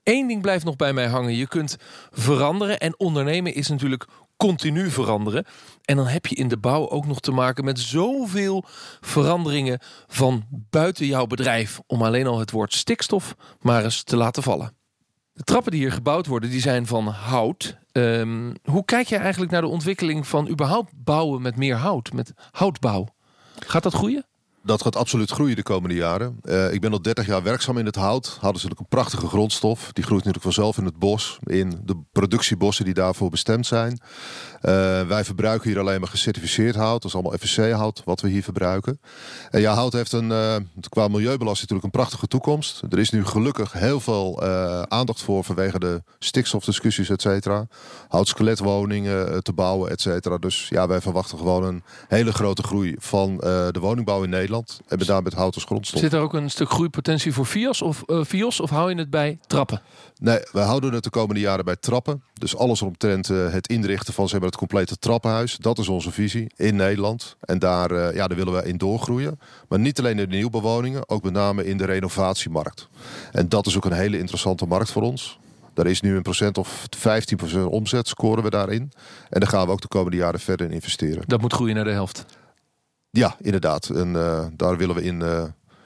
één 0.03 0.27
ding 0.27 0.41
blijft 0.41 0.65
nog 0.65 0.75
bij 0.75 0.93
mij 0.93 1.07
hangen. 1.07 1.35
Je 1.35 1.47
kunt 1.47 1.77
veranderen 2.11 2.79
en 2.79 2.99
ondernemen 2.99 3.53
is 3.53 3.67
natuurlijk 3.67 4.05
continu 4.37 4.89
veranderen. 4.89 5.45
En 5.85 5.95
dan 5.95 6.07
heb 6.07 6.25
je 6.25 6.35
in 6.35 6.47
de 6.47 6.57
bouw 6.57 6.89
ook 6.89 7.05
nog 7.05 7.19
te 7.19 7.31
maken 7.31 7.65
met 7.65 7.79
zoveel 7.79 8.63
veranderingen 8.99 9.79
van 10.07 10.45
buiten 10.49 11.05
jouw 11.05 11.25
bedrijf. 11.27 11.79
Om 11.87 12.01
alleen 12.01 12.27
al 12.27 12.39
het 12.39 12.51
woord 12.51 12.73
stikstof 12.73 13.35
maar 13.61 13.83
eens 13.83 14.03
te 14.03 14.17
laten 14.17 14.43
vallen. 14.43 14.73
De 15.33 15.43
trappen 15.43 15.71
die 15.71 15.81
hier 15.81 15.91
gebouwd 15.91 16.25
worden, 16.25 16.49
die 16.49 16.61
zijn 16.61 16.87
van 16.87 17.07
hout. 17.07 17.77
Ehm, 17.91 18.53
hoe 18.63 18.85
kijk 18.85 19.07
jij 19.07 19.19
eigenlijk 19.19 19.51
naar 19.51 19.61
de 19.61 19.67
ontwikkeling 19.67 20.27
van 20.27 20.49
überhaupt 20.49 20.91
bouwen 20.95 21.41
met 21.41 21.55
meer 21.55 21.75
hout, 21.75 22.13
met 22.13 22.33
houtbouw? 22.51 23.07
Gaat 23.59 23.83
dat 23.83 23.93
groeien? 23.93 24.25
Dat 24.65 24.81
gaat 24.81 24.95
absoluut 24.95 25.31
groeien 25.31 25.55
de 25.55 25.63
komende 25.63 25.95
jaren. 25.95 26.39
Eh, 26.43 26.73
ik 26.73 26.81
ben 26.81 26.91
al 26.91 27.01
30 27.01 27.25
jaar 27.25 27.43
werkzaam 27.43 27.77
in 27.77 27.85
het 27.85 27.95
hout. 27.95 28.27
Hout 28.27 28.55
is 28.55 28.63
natuurlijk 28.63 28.79
een 28.79 28.97
prachtige 28.97 29.27
grondstof. 29.27 29.79
Die 29.93 30.03
groeit 30.03 30.23
natuurlijk 30.23 30.55
vanzelf 30.55 30.77
in 30.77 30.85
het 30.85 30.99
bos. 30.99 31.39
In 31.43 31.81
de 31.83 31.95
productiebossen 32.11 32.85
die 32.85 32.93
daarvoor 32.93 33.29
bestemd 33.29 33.65
zijn. 33.65 33.99
Eh, 34.61 34.71
wij 35.07 35.23
verbruiken 35.23 35.69
hier 35.69 35.79
alleen 35.79 35.99
maar 35.99 36.09
gecertificeerd 36.09 36.75
hout. 36.75 37.01
Dat 37.01 37.11
is 37.11 37.13
allemaal 37.13 37.37
FSC-hout 37.37 38.01
wat 38.05 38.21
we 38.21 38.29
hier 38.29 38.43
verbruiken. 38.43 38.99
En 39.49 39.61
ja, 39.61 39.73
hout 39.73 39.93
heeft 39.93 40.11
een, 40.11 40.31
eh, 40.31 40.55
qua 40.89 41.07
milieubelasting 41.07 41.69
natuurlijk 41.69 41.83
een 41.83 41.99
prachtige 42.01 42.27
toekomst. 42.27 42.83
Er 42.89 42.99
is 42.99 43.09
nu 43.09 43.25
gelukkig 43.25 43.73
heel 43.73 43.99
veel 43.99 44.43
aandacht 44.87 45.21
voor 45.21 45.43
vanwege 45.43 45.79
de 45.79 46.03
stikstofdiscussies, 46.19 47.09
et 47.09 47.21
cetera. 47.21 47.67
Houtskeletwoningen 48.07 49.43
te 49.43 49.53
bouwen, 49.53 49.91
et 49.91 50.01
cetera. 50.01 50.37
Dus 50.37 50.67
ja, 50.69 50.87
wij 50.87 51.01
verwachten 51.01 51.37
gewoon 51.37 51.63
een 51.63 51.83
hele 52.07 52.33
grote 52.33 52.63
groei 52.63 52.95
van 52.99 53.37
de 53.37 53.79
woningbouw 53.79 54.23
in 54.23 54.29
Nederland. 54.29 54.54
Nederland. 54.55 55.17
En 55.17 55.23
met 55.23 55.33
hout 55.33 55.55
als 55.55 55.63
grondstof. 55.63 55.99
Zit 55.99 56.13
er 56.13 56.19
ook 56.19 56.33
een 56.33 56.49
stuk 56.49 56.69
groeipotentie 56.69 57.33
voor 57.33 57.45
Vios 57.45 57.81
of, 57.81 58.03
uh, 58.07 58.19
Vios, 58.23 58.59
of 58.59 58.69
hou 58.69 58.89
je 58.89 58.97
het 58.97 59.09
bij 59.09 59.39
trappen? 59.47 59.81
Nee, 60.19 60.39
wij 60.51 60.63
houden 60.63 60.93
het 60.93 61.03
de 61.03 61.09
komende 61.09 61.41
jaren 61.41 61.65
bij 61.65 61.75
trappen. 61.75 62.23
Dus 62.33 62.55
alles 62.57 62.81
omtrent 62.81 63.29
uh, 63.29 63.51
het 63.51 63.67
inrichten 63.67 64.13
van 64.13 64.27
zeg 64.27 64.39
maar, 64.39 64.49
het 64.49 64.57
complete 64.57 64.97
trappenhuis. 64.97 65.57
Dat 65.57 65.77
is 65.77 65.87
onze 65.87 66.11
visie 66.11 66.51
in 66.55 66.75
Nederland. 66.75 67.35
En 67.39 67.59
daar, 67.59 67.91
uh, 67.91 68.15
ja, 68.15 68.27
daar 68.27 68.37
willen 68.37 68.53
we 68.53 68.67
in 68.67 68.77
doorgroeien. 68.77 69.39
Maar 69.67 69.79
niet 69.79 69.99
alleen 69.99 70.19
in 70.19 70.29
de 70.29 70.35
nieuwbewoningen, 70.35 71.09
ook 71.09 71.23
met 71.23 71.33
name 71.33 71.65
in 71.65 71.77
de 71.77 71.85
renovatiemarkt. 71.85 72.87
En 73.31 73.49
dat 73.49 73.65
is 73.65 73.75
ook 73.75 73.85
een 73.85 73.91
hele 73.91 74.17
interessante 74.17 74.65
markt 74.65 74.91
voor 74.91 75.01
ons. 75.01 75.39
Daar 75.73 75.87
is 75.87 76.01
nu 76.01 76.15
een 76.15 76.21
procent 76.21 76.57
of 76.57 76.87
15% 77.55 77.59
omzet 77.69 78.07
scoren 78.07 78.43
we 78.43 78.49
daarin. 78.49 78.91
En 79.29 79.39
daar 79.39 79.49
gaan 79.49 79.65
we 79.65 79.71
ook 79.71 79.81
de 79.81 79.87
komende 79.87 80.17
jaren 80.17 80.39
verder 80.39 80.65
in 80.65 80.71
investeren. 80.71 81.23
Dat 81.27 81.41
moet 81.41 81.53
groeien 81.53 81.75
naar 81.75 81.83
de 81.83 81.91
helft. 81.91 82.25
Ja, 83.15 83.35
inderdaad. 83.41 83.89
En 83.89 84.07
uh, 84.07 84.45
daar 84.53 84.77
willen 84.77 84.95
we 84.95 85.03
in 85.03 85.19
uh, 85.21 85.43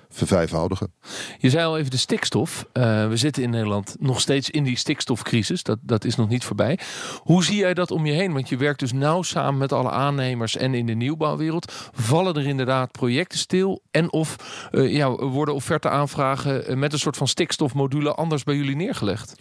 vervijfvoudigen. 0.09 0.93
Je 1.37 1.49
zei 1.49 1.65
al 1.65 1.77
even 1.77 1.91
de 1.91 1.97
stikstof. 1.97 2.65
Uh, 2.73 3.07
we 3.07 3.17
zitten 3.17 3.43
in 3.43 3.49
Nederland 3.49 3.95
nog 3.99 4.21
steeds 4.21 4.49
in 4.49 4.63
die 4.63 4.77
stikstofcrisis. 4.77 5.63
Dat, 5.63 5.77
dat 5.81 6.05
is 6.05 6.15
nog 6.15 6.29
niet 6.29 6.43
voorbij. 6.43 6.79
Hoe 7.17 7.43
zie 7.43 7.57
jij 7.57 7.73
dat 7.73 7.91
om 7.91 8.05
je 8.05 8.13
heen? 8.13 8.33
Want 8.33 8.49
je 8.49 8.57
werkt 8.57 8.79
dus 8.79 8.93
nauw 8.93 9.21
samen 9.21 9.57
met 9.57 9.71
alle 9.71 9.89
aannemers 9.89 10.57
en 10.57 10.73
in 10.73 10.85
de 10.85 10.93
nieuwbouwwereld. 10.93 11.73
Vallen 11.93 12.35
er 12.35 12.47
inderdaad 12.47 12.91
projecten 12.91 13.39
stil? 13.39 13.81
En 13.91 14.11
of 14.11 14.35
ja, 14.71 15.11
worden 15.11 15.55
offerte 15.55 15.89
aanvragen 15.89 16.79
met 16.79 16.93
een 16.93 16.99
soort 16.99 17.17
van 17.17 17.27
stikstofmodule 17.27 18.13
anders 18.13 18.43
bij 18.43 18.55
jullie 18.55 18.75
neergelegd? 18.75 19.35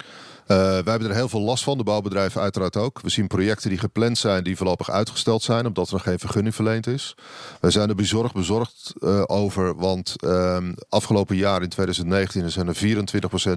Uh, 0.48 0.56
wij 0.56 0.82
hebben 0.84 1.08
er 1.08 1.14
heel 1.14 1.28
veel 1.28 1.40
last 1.40 1.64
van, 1.64 1.78
de 1.78 1.84
bouwbedrijven 1.84 2.40
uiteraard 2.40 2.76
ook. 2.76 3.00
We 3.00 3.10
zien 3.10 3.26
projecten 3.26 3.68
die 3.68 3.78
gepland 3.78 4.18
zijn, 4.18 4.44
die 4.44 4.56
voorlopig 4.56 4.90
uitgesteld 4.90 5.42
zijn, 5.42 5.66
omdat 5.66 5.86
er 5.86 5.92
nog 5.92 6.02
geen 6.02 6.18
vergunning 6.18 6.54
verleend 6.54 6.86
is. 6.86 7.14
Wij 7.60 7.70
zijn 7.70 7.88
er 7.88 7.94
bezorgd, 7.94 8.34
bezorgd 8.34 8.94
uh, 9.00 9.22
over, 9.26 9.76
want 9.76 10.14
uh, 10.20 10.56
afgelopen 10.88 11.36
jaar 11.36 11.62
in 11.62 11.68
2019 11.68 12.50
zijn 12.50 12.68
er 12.68 12.76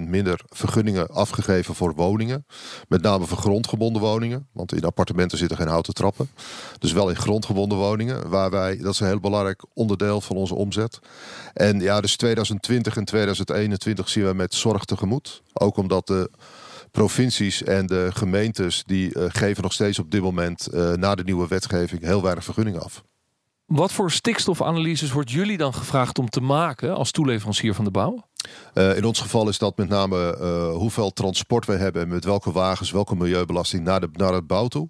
24% 0.00 0.02
minder 0.08 0.40
vergunningen 0.48 1.08
afgegeven 1.08 1.74
voor 1.74 1.94
woningen. 1.94 2.46
Met 2.88 3.02
name 3.02 3.26
voor 3.26 3.38
grondgebonden 3.38 4.02
woningen, 4.02 4.46
want 4.52 4.72
in 4.74 4.84
appartementen 4.84 5.38
zitten 5.38 5.56
geen 5.56 5.68
houten 5.68 5.94
trappen. 5.94 6.30
Dus 6.78 6.92
wel 6.92 7.08
in 7.08 7.16
grondgebonden 7.16 7.78
woningen, 7.78 8.28
waar 8.28 8.50
wij, 8.50 8.76
dat 8.76 8.92
is 8.92 9.00
een 9.00 9.06
heel 9.06 9.20
belangrijk 9.20 9.62
onderdeel 9.74 10.20
van 10.20 10.36
onze 10.36 10.54
omzet. 10.54 10.98
En 11.54 11.80
ja, 11.80 12.00
dus 12.00 12.16
2020 12.16 12.96
en 12.96 13.04
2021 13.04 14.08
zien 14.08 14.26
we 14.26 14.34
met 14.34 14.54
zorg 14.54 14.84
tegemoet. 14.84 15.42
Ook 15.52 15.76
omdat 15.76 16.06
de 16.06 16.30
provincies 16.92 17.62
en 17.62 17.86
de 17.86 18.10
gemeentes 18.12 18.82
die 18.84 19.18
uh, 19.18 19.24
geven 19.28 19.62
nog 19.62 19.72
steeds 19.72 19.98
op 19.98 20.10
dit 20.10 20.22
moment 20.22 20.68
uh, 20.74 20.92
na 20.92 21.14
de 21.14 21.24
nieuwe 21.24 21.48
wetgeving 21.48 22.02
heel 22.02 22.22
weinig 22.22 22.44
vergunningen 22.44 22.82
af. 22.82 23.02
Wat 23.66 23.92
voor 23.92 24.10
stikstofanalyses 24.10 25.12
wordt 25.12 25.30
jullie 25.30 25.56
dan 25.56 25.74
gevraagd 25.74 26.18
om 26.18 26.28
te 26.28 26.40
maken 26.40 26.94
als 26.94 27.10
toeleverancier 27.10 27.74
van 27.74 27.84
de 27.84 27.90
bouw? 27.90 28.28
Uh, 28.74 28.96
in 28.96 29.04
ons 29.04 29.20
geval 29.20 29.48
is 29.48 29.58
dat 29.58 29.76
met 29.76 29.88
name 29.88 30.38
uh, 30.40 30.76
hoeveel 30.76 31.12
transport 31.12 31.66
we 31.66 31.72
hebben... 31.72 32.02
en 32.02 32.08
met 32.08 32.24
welke 32.24 32.52
wagens, 32.52 32.90
welke 32.90 33.16
milieubelasting 33.16 33.84
naar, 33.84 34.00
de, 34.00 34.08
naar 34.12 34.32
het 34.32 34.46
bouw 34.46 34.68
toe. 34.68 34.88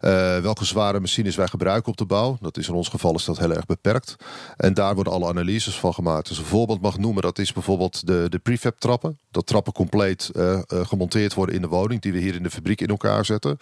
Uh, 0.00 0.38
welke 0.38 0.64
zware 0.64 1.00
machines 1.00 1.36
wij 1.36 1.46
gebruiken 1.46 1.90
op 1.90 1.96
de 1.98 2.06
bouw. 2.06 2.36
Dat 2.40 2.56
is 2.56 2.68
in 2.68 2.74
ons 2.74 2.88
geval 2.88 3.14
is 3.14 3.24
dat 3.24 3.38
heel 3.38 3.52
erg 3.52 3.66
beperkt. 3.66 4.16
En 4.56 4.74
daar 4.74 4.94
worden 4.94 5.12
alle 5.12 5.28
analyses 5.28 5.78
van 5.78 5.94
gemaakt. 5.94 6.28
Dus 6.28 6.38
een 6.38 6.44
voorbeeld 6.44 6.80
mag 6.80 6.98
noemen, 6.98 7.22
dat 7.22 7.38
is 7.38 7.52
bijvoorbeeld 7.52 8.06
de, 8.06 8.26
de 8.28 8.38
prefab 8.38 8.80
trappen. 8.80 9.18
Dat 9.30 9.46
trappen 9.46 9.72
compleet 9.72 10.30
gemonteerd 10.68 11.34
worden 11.34 11.54
in 11.54 11.62
de 11.62 11.68
woning... 11.68 12.00
die 12.00 12.12
we 12.12 12.18
hier 12.18 12.34
in 12.34 12.42
de 12.42 12.50
fabriek 12.50 12.80
in 12.80 12.88
elkaar 12.88 13.24
zetten. 13.24 13.58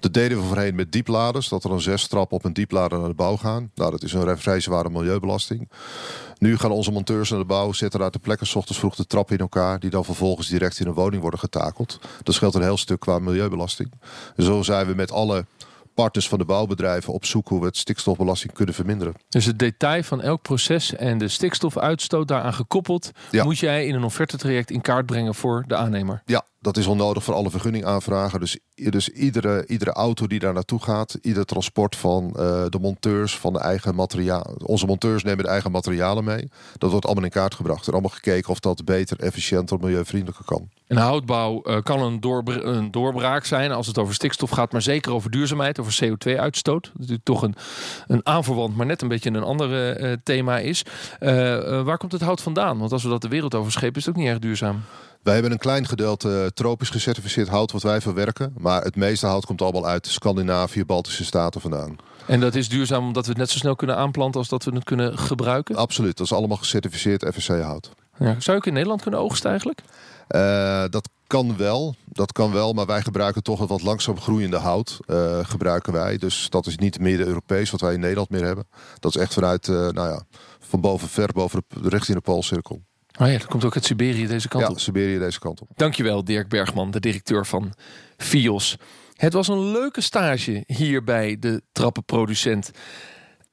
Dat 0.00 0.14
deden 0.14 0.38
we 0.38 0.44
voorheen 0.44 0.74
met 0.74 0.92
diepladers. 0.92 1.48
Dat 1.48 1.64
er 1.64 1.70
een 1.70 1.80
zes 1.80 2.06
trappen 2.06 2.36
op 2.36 2.44
een 2.44 2.52
dieplader 2.52 2.98
naar 2.98 3.08
de 3.08 3.14
bouw 3.14 3.36
gaan. 3.36 3.70
Nou, 3.74 3.90
dat 3.90 4.02
is 4.02 4.12
een 4.12 4.38
vrij 4.38 4.60
zware 4.60 4.90
milieubelasting. 4.90 5.68
Nu 6.38 6.58
gaan 6.58 6.70
onze 6.70 6.90
monteurs 6.90 7.30
naar 7.30 7.38
de 7.38 7.44
bouw, 7.44 7.72
zetten 7.72 8.00
daar 8.00 8.10
de 8.10 8.18
plekken... 8.18 8.46
S 8.46 8.54
ochtends 8.54 8.78
vroeg 8.78 8.94
de 8.94 9.06
trap 9.06 9.30
in 9.30 9.38
elkaar, 9.38 9.80
die 9.80 9.90
dan 9.90 10.04
vervolgens 10.04 10.48
direct 10.48 10.80
in 10.80 10.86
een 10.86 10.92
woning 10.92 11.22
worden 11.22 11.40
getakeld. 11.40 12.00
Dat 12.22 12.34
scheelt 12.34 12.54
een 12.54 12.62
heel 12.62 12.76
stuk 12.76 13.00
qua 13.00 13.18
milieubelasting. 13.18 13.92
Zo 14.36 14.62
zijn 14.62 14.86
we 14.86 14.94
met 14.94 15.12
alle 15.12 15.44
partners 15.94 16.28
van 16.28 16.38
de 16.38 16.44
bouwbedrijven 16.44 17.12
op 17.12 17.24
zoek 17.24 17.48
hoe 17.48 17.60
we 17.60 17.66
het 17.66 17.76
stikstofbelasting 17.76 18.52
kunnen 18.52 18.74
verminderen. 18.74 19.14
Dus 19.28 19.44
het 19.44 19.58
detail 19.58 20.02
van 20.02 20.20
elk 20.20 20.42
proces 20.42 20.94
en 20.94 21.18
de 21.18 21.28
stikstofuitstoot 21.28 22.28
daaraan 22.28 22.54
gekoppeld, 22.54 23.10
ja. 23.30 23.44
moet 23.44 23.58
jij 23.58 23.86
in 23.86 23.94
een 23.94 24.04
offertetraject 24.04 24.70
in 24.70 24.80
kaart 24.80 25.06
brengen 25.06 25.34
voor 25.34 25.64
de 25.66 25.76
aannemer. 25.76 26.22
Ja, 26.26 26.44
dat 26.60 26.76
is 26.76 26.86
onnodig 26.86 27.24
voor 27.24 27.34
alle 27.34 27.50
vergunningaanvragen. 27.50 28.40
Dus, 28.40 28.58
dus 28.74 29.08
iedere, 29.08 29.66
iedere 29.66 29.92
auto 29.92 30.26
die 30.26 30.38
daar 30.38 30.52
naartoe 30.52 30.82
gaat, 30.82 31.18
ieder 31.22 31.44
transport 31.44 31.96
van 31.96 32.24
uh, 32.24 32.32
de 32.68 32.78
monteurs 32.80 33.38
van 33.38 33.52
de 33.52 33.58
eigen 33.58 33.94
materiaal. 33.94 34.54
Onze 34.64 34.86
monteurs 34.86 35.22
nemen 35.22 35.44
de 35.44 35.50
eigen 35.50 35.70
materialen 35.70 36.24
mee. 36.24 36.48
Dat 36.78 36.90
wordt 36.90 37.06
allemaal 37.06 37.24
in 37.24 37.30
kaart 37.30 37.54
gebracht. 37.54 37.86
Er 37.86 37.92
allemaal 37.92 38.10
gekeken 38.10 38.50
of 38.50 38.60
dat 38.60 38.84
beter, 38.84 39.18
efficiënter, 39.20 39.78
milieuvriendelijker 39.80 40.44
kan. 40.44 40.68
En 40.86 40.96
houtbouw 40.96 41.62
uh, 41.64 41.82
kan 41.82 42.00
een, 42.02 42.18
een, 42.66 42.90
doorbraak 42.90 43.44
zijn 43.44 43.72
als 43.72 43.86
het 43.86 43.98
over 43.98 44.14
stikstof 44.14 44.50
gaat, 44.50 44.72
maar 44.72 44.82
zeker 44.82 45.12
over 45.12 45.30
duurzaamheid, 45.30 45.80
over 45.80 45.98
CO2-uitstoot. 46.04 46.82
Dat 46.82 46.92
natuurlijk 46.94 47.24
toch 47.24 47.42
een, 47.42 47.54
een 48.06 48.26
aanverwant, 48.26 48.76
maar 48.76 48.86
net 48.86 49.02
een 49.02 49.08
beetje 49.08 49.30
een 49.30 49.42
ander 49.42 50.00
uh, 50.00 50.12
thema 50.22 50.58
is. 50.58 50.82
waar 51.84 51.98
komt 51.98 52.12
het 52.12 52.20
hout 52.20 52.42
vandaan? 52.42 52.78
Want 52.78 52.92
als 52.92 53.02
we 53.02 53.08
dat 53.08 53.22
de 53.22 53.28
wereld 53.28 53.54
over 53.54 53.72
schepen, 53.72 53.96
is 53.96 54.06
het 54.06 54.14
ook 54.14 54.20
niet 54.20 54.30
erg 54.30 54.38
duurzaam. 54.38 54.82
Wij 55.28 55.36
hebben 55.36 55.56
een 55.56 55.62
klein 55.62 55.86
gedeelte 55.86 56.50
tropisch 56.54 56.90
gecertificeerd 56.90 57.48
hout 57.48 57.72
wat 57.72 57.82
wij 57.82 58.00
verwerken. 58.00 58.54
Maar 58.58 58.82
het 58.82 58.96
meeste 58.96 59.26
hout 59.26 59.46
komt 59.46 59.62
allemaal 59.62 59.86
uit 59.86 60.06
Scandinavië, 60.06 60.84
Baltische 60.84 61.24
Staten 61.24 61.60
vandaan. 61.60 61.96
En 62.26 62.40
dat 62.40 62.54
is 62.54 62.68
duurzaam 62.68 63.06
omdat 63.06 63.24
we 63.24 63.30
het 63.30 63.38
net 63.38 63.50
zo 63.50 63.58
snel 63.58 63.76
kunnen 63.76 63.96
aanplanten 63.96 64.40
als 64.40 64.48
dat 64.48 64.64
we 64.64 64.74
het 64.74 64.84
kunnen 64.84 65.18
gebruiken? 65.18 65.76
Absoluut, 65.76 66.16
dat 66.16 66.26
is 66.26 66.32
allemaal 66.32 66.56
gecertificeerd 66.56 67.34
FSC 67.34 67.48
hout. 67.48 67.90
Ja, 68.18 68.36
zou 68.38 68.56
ik 68.56 68.66
in 68.66 68.72
Nederland 68.72 69.02
kunnen 69.02 69.20
oogsten 69.20 69.50
eigenlijk? 69.50 69.80
Uh, 70.28 70.84
dat 70.90 71.08
kan 71.26 71.56
wel, 71.56 71.94
dat 72.04 72.32
kan 72.32 72.52
wel, 72.52 72.72
maar 72.72 72.86
wij 72.86 73.02
gebruiken 73.02 73.42
toch 73.42 73.58
het 73.58 73.68
wat 73.68 73.82
langzaam 73.82 74.20
groeiende 74.20 74.56
hout. 74.56 74.98
Uh, 75.06 75.38
gebruiken 75.42 75.92
wij, 75.92 76.18
dus 76.18 76.46
dat 76.50 76.66
is 76.66 76.76
niet 76.76 77.00
meer 77.00 77.16
de 77.16 77.26
Europees 77.26 77.70
wat 77.70 77.80
wij 77.80 77.94
in 77.94 78.00
Nederland 78.00 78.30
meer 78.30 78.44
hebben. 78.44 78.66
Dat 78.98 79.14
is 79.14 79.20
echt 79.20 79.34
vanuit, 79.34 79.66
uh, 79.66 79.76
nou 79.76 80.08
ja, 80.08 80.22
van 80.60 80.80
boven 80.80 81.08
ver 81.08 81.28
boven 81.32 81.64
de 81.82 81.88
richting 81.88 82.16
de 82.16 82.22
Poolcirkel. 82.22 82.80
Oh 83.18 83.26
ja, 83.26 83.38
dat 83.38 83.46
komt 83.46 83.64
ook 83.64 83.74
uit 83.74 83.84
Siberië 83.84 84.26
deze 84.26 84.48
kant 84.48 84.64
ja, 84.64 84.70
op. 84.70 84.78
Siberië 84.78 85.18
deze 85.18 85.38
kant 85.38 85.60
op. 85.60 85.68
Dankjewel 85.74 86.24
Dirk 86.24 86.48
Bergman, 86.48 86.90
de 86.90 87.00
directeur 87.00 87.46
van 87.46 87.74
FIOS. 88.16 88.76
Het 89.16 89.32
was 89.32 89.48
een 89.48 89.70
leuke 89.70 90.00
stage 90.00 90.62
hier 90.66 91.04
bij 91.04 91.36
de 91.38 91.62
trappenproducent. 91.72 92.70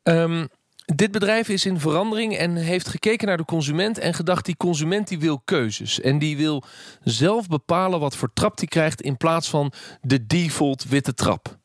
Um, 0.04 0.48
dit 0.86 1.12
bedrijf 1.12 1.50
is 1.50 1.66
in 1.66 1.80
verandering 1.80 2.38
en 2.38 2.56
heeft 2.56 2.88
gekeken 2.88 3.28
naar 3.28 3.38
de 3.38 3.46
consument 3.46 3.98
en 3.98 4.14
gedacht 4.14 4.46
die 4.46 4.58
consument 4.58 5.08
die 5.08 5.20
wil 5.20 5.42
keuzes. 5.46 6.02
En 6.02 6.20
die 6.20 6.38
wil 6.38 6.64
zelf 7.04 7.48
bepalen 7.48 8.00
wat 8.00 8.16
voor 8.16 8.34
trap 8.34 8.58
die 8.58 8.68
krijgt 8.68 9.02
in 9.02 9.18
plaats 9.18 9.50
van 9.50 9.72
de 10.02 10.26
default 10.26 10.84
witte 10.84 11.14
trap. 11.14 11.58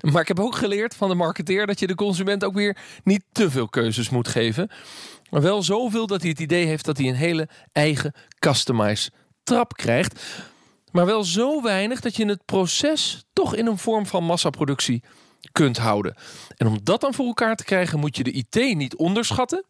Maar 0.00 0.20
ik 0.20 0.28
heb 0.28 0.40
ook 0.40 0.56
geleerd 0.56 0.94
van 0.94 1.08
de 1.08 1.14
marketeer 1.14 1.66
dat 1.66 1.80
je 1.80 1.86
de 1.86 1.94
consument 1.94 2.44
ook 2.44 2.54
weer 2.54 2.76
niet 3.04 3.24
te 3.32 3.50
veel 3.50 3.68
keuzes 3.68 4.10
moet 4.10 4.28
geven. 4.28 4.70
Maar 5.32 5.42
wel 5.42 5.62
zoveel 5.62 6.06
dat 6.06 6.20
hij 6.20 6.30
het 6.30 6.40
idee 6.40 6.66
heeft 6.66 6.84
dat 6.84 6.98
hij 6.98 7.08
een 7.08 7.14
hele 7.14 7.48
eigen 7.72 8.14
customized 8.38 9.12
trap 9.42 9.72
krijgt. 9.72 10.22
Maar 10.90 11.06
wel 11.06 11.24
zo 11.24 11.62
weinig 11.62 12.00
dat 12.00 12.16
je 12.16 12.26
het 12.26 12.44
proces 12.44 13.24
toch 13.32 13.54
in 13.54 13.66
een 13.66 13.78
vorm 13.78 14.06
van 14.06 14.24
massaproductie 14.24 15.02
kunt 15.52 15.76
houden. 15.76 16.14
En 16.56 16.66
om 16.66 16.78
dat 16.82 17.00
dan 17.00 17.14
voor 17.14 17.26
elkaar 17.26 17.56
te 17.56 17.64
krijgen, 17.64 17.98
moet 17.98 18.16
je 18.16 18.22
de 18.22 18.30
IT 18.30 18.76
niet 18.76 18.96
onderschatten. 18.96 19.64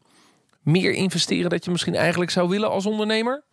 Meer 0.62 0.92
investeren 0.92 1.50
dat 1.50 1.64
je 1.64 1.70
misschien 1.70 1.94
eigenlijk 1.94 2.30
zou 2.30 2.48
willen 2.48 2.70
als 2.70 2.86
ondernemer. 2.86 3.44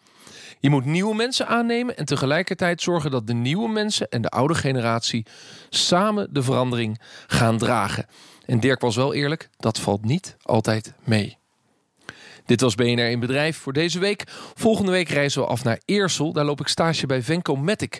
Je 0.59 0.69
moet 0.69 0.85
nieuwe 0.85 1.15
mensen 1.15 1.47
aannemen 1.47 1.97
en 1.97 2.05
tegelijkertijd 2.05 2.81
zorgen 2.81 3.11
dat 3.11 3.27
de 3.27 3.33
nieuwe 3.33 3.69
mensen 3.69 4.09
en 4.09 4.21
de 4.21 4.29
oude 4.29 4.55
generatie 4.55 5.25
samen 5.69 6.33
de 6.33 6.43
verandering 6.43 7.01
gaan 7.27 7.57
dragen. 7.57 8.05
En 8.45 8.59
Dirk 8.59 8.81
was 8.81 8.95
wel 8.95 9.13
eerlijk, 9.13 9.49
dat 9.57 9.79
valt 9.79 10.05
niet 10.05 10.37
altijd 10.41 10.93
mee. 11.03 11.38
Dit 12.49 12.61
was 12.61 12.75
BNR 12.75 13.09
in 13.09 13.19
Bedrijf 13.19 13.57
voor 13.57 13.73
deze 13.73 13.99
week. 13.99 14.23
Volgende 14.53 14.91
week 14.91 15.09
reizen 15.09 15.41
we 15.41 15.47
af 15.47 15.63
naar 15.63 15.81
Eersel. 15.85 16.33
Daar 16.33 16.45
loop 16.45 16.59
ik 16.59 16.67
stage 16.67 17.05
bij 17.05 17.21
Vencomatic. 17.21 17.99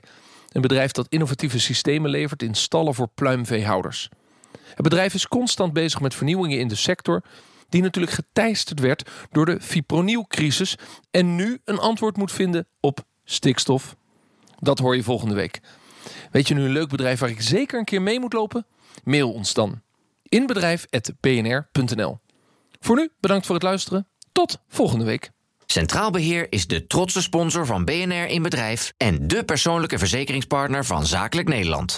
Een 0.51 0.61
bedrijf 0.61 0.91
dat 0.91 1.07
innovatieve 1.09 1.59
systemen 1.59 2.09
levert 2.09 2.43
in 2.43 2.53
stallen 2.55 2.93
voor 2.93 3.07
pluimveehouders. 3.15 4.09
Het 4.51 4.81
bedrijf 4.81 5.13
is 5.13 5.27
constant 5.27 5.73
bezig 5.73 6.01
met 6.01 6.15
vernieuwingen 6.15 6.59
in 6.59 6.67
de 6.67 6.75
sector, 6.75 7.23
die 7.69 7.81
natuurlijk 7.81 8.13
geteisterd 8.13 8.79
werd 8.79 9.09
door 9.31 9.45
de 9.45 9.61
fipronil-crisis 9.61 10.75
en 11.11 11.35
nu 11.35 11.59
een 11.65 11.79
antwoord 11.79 12.17
moet 12.17 12.31
vinden 12.31 12.67
op 12.79 12.99
stikstof. 13.23 13.95
Dat 14.59 14.79
hoor 14.79 14.95
je 14.95 15.03
volgende 15.03 15.35
week. 15.35 15.59
Weet 16.31 16.47
je 16.47 16.53
nu 16.53 16.63
een 16.63 16.71
leuk 16.71 16.89
bedrijf 16.89 17.19
waar 17.19 17.29
ik 17.29 17.41
zeker 17.41 17.79
een 17.79 17.85
keer 17.85 18.01
mee 18.01 18.19
moet 18.19 18.33
lopen? 18.33 18.65
Mail 19.03 19.31
ons 19.31 19.53
dan. 19.53 19.81
inbedrijf.bnr.nl 20.23 22.19
Voor 22.79 22.95
nu 22.95 23.09
bedankt 23.19 23.45
voor 23.45 23.55
het 23.55 23.63
luisteren. 23.63 24.07
Tot 24.39 24.57
volgende 24.67 25.05
week. 25.05 25.29
Centraal 25.65 26.11
Beheer 26.11 26.47
is 26.49 26.67
de 26.67 26.87
trotse 26.87 27.21
sponsor 27.21 27.65
van 27.65 27.85
BNR 27.85 28.27
in 28.27 28.41
Bedrijf 28.41 28.93
en 28.97 29.27
de 29.27 29.43
persoonlijke 29.43 29.97
verzekeringspartner 29.97 30.85
van 30.85 31.05
Zakelijk 31.05 31.47
Nederland. 31.47 31.97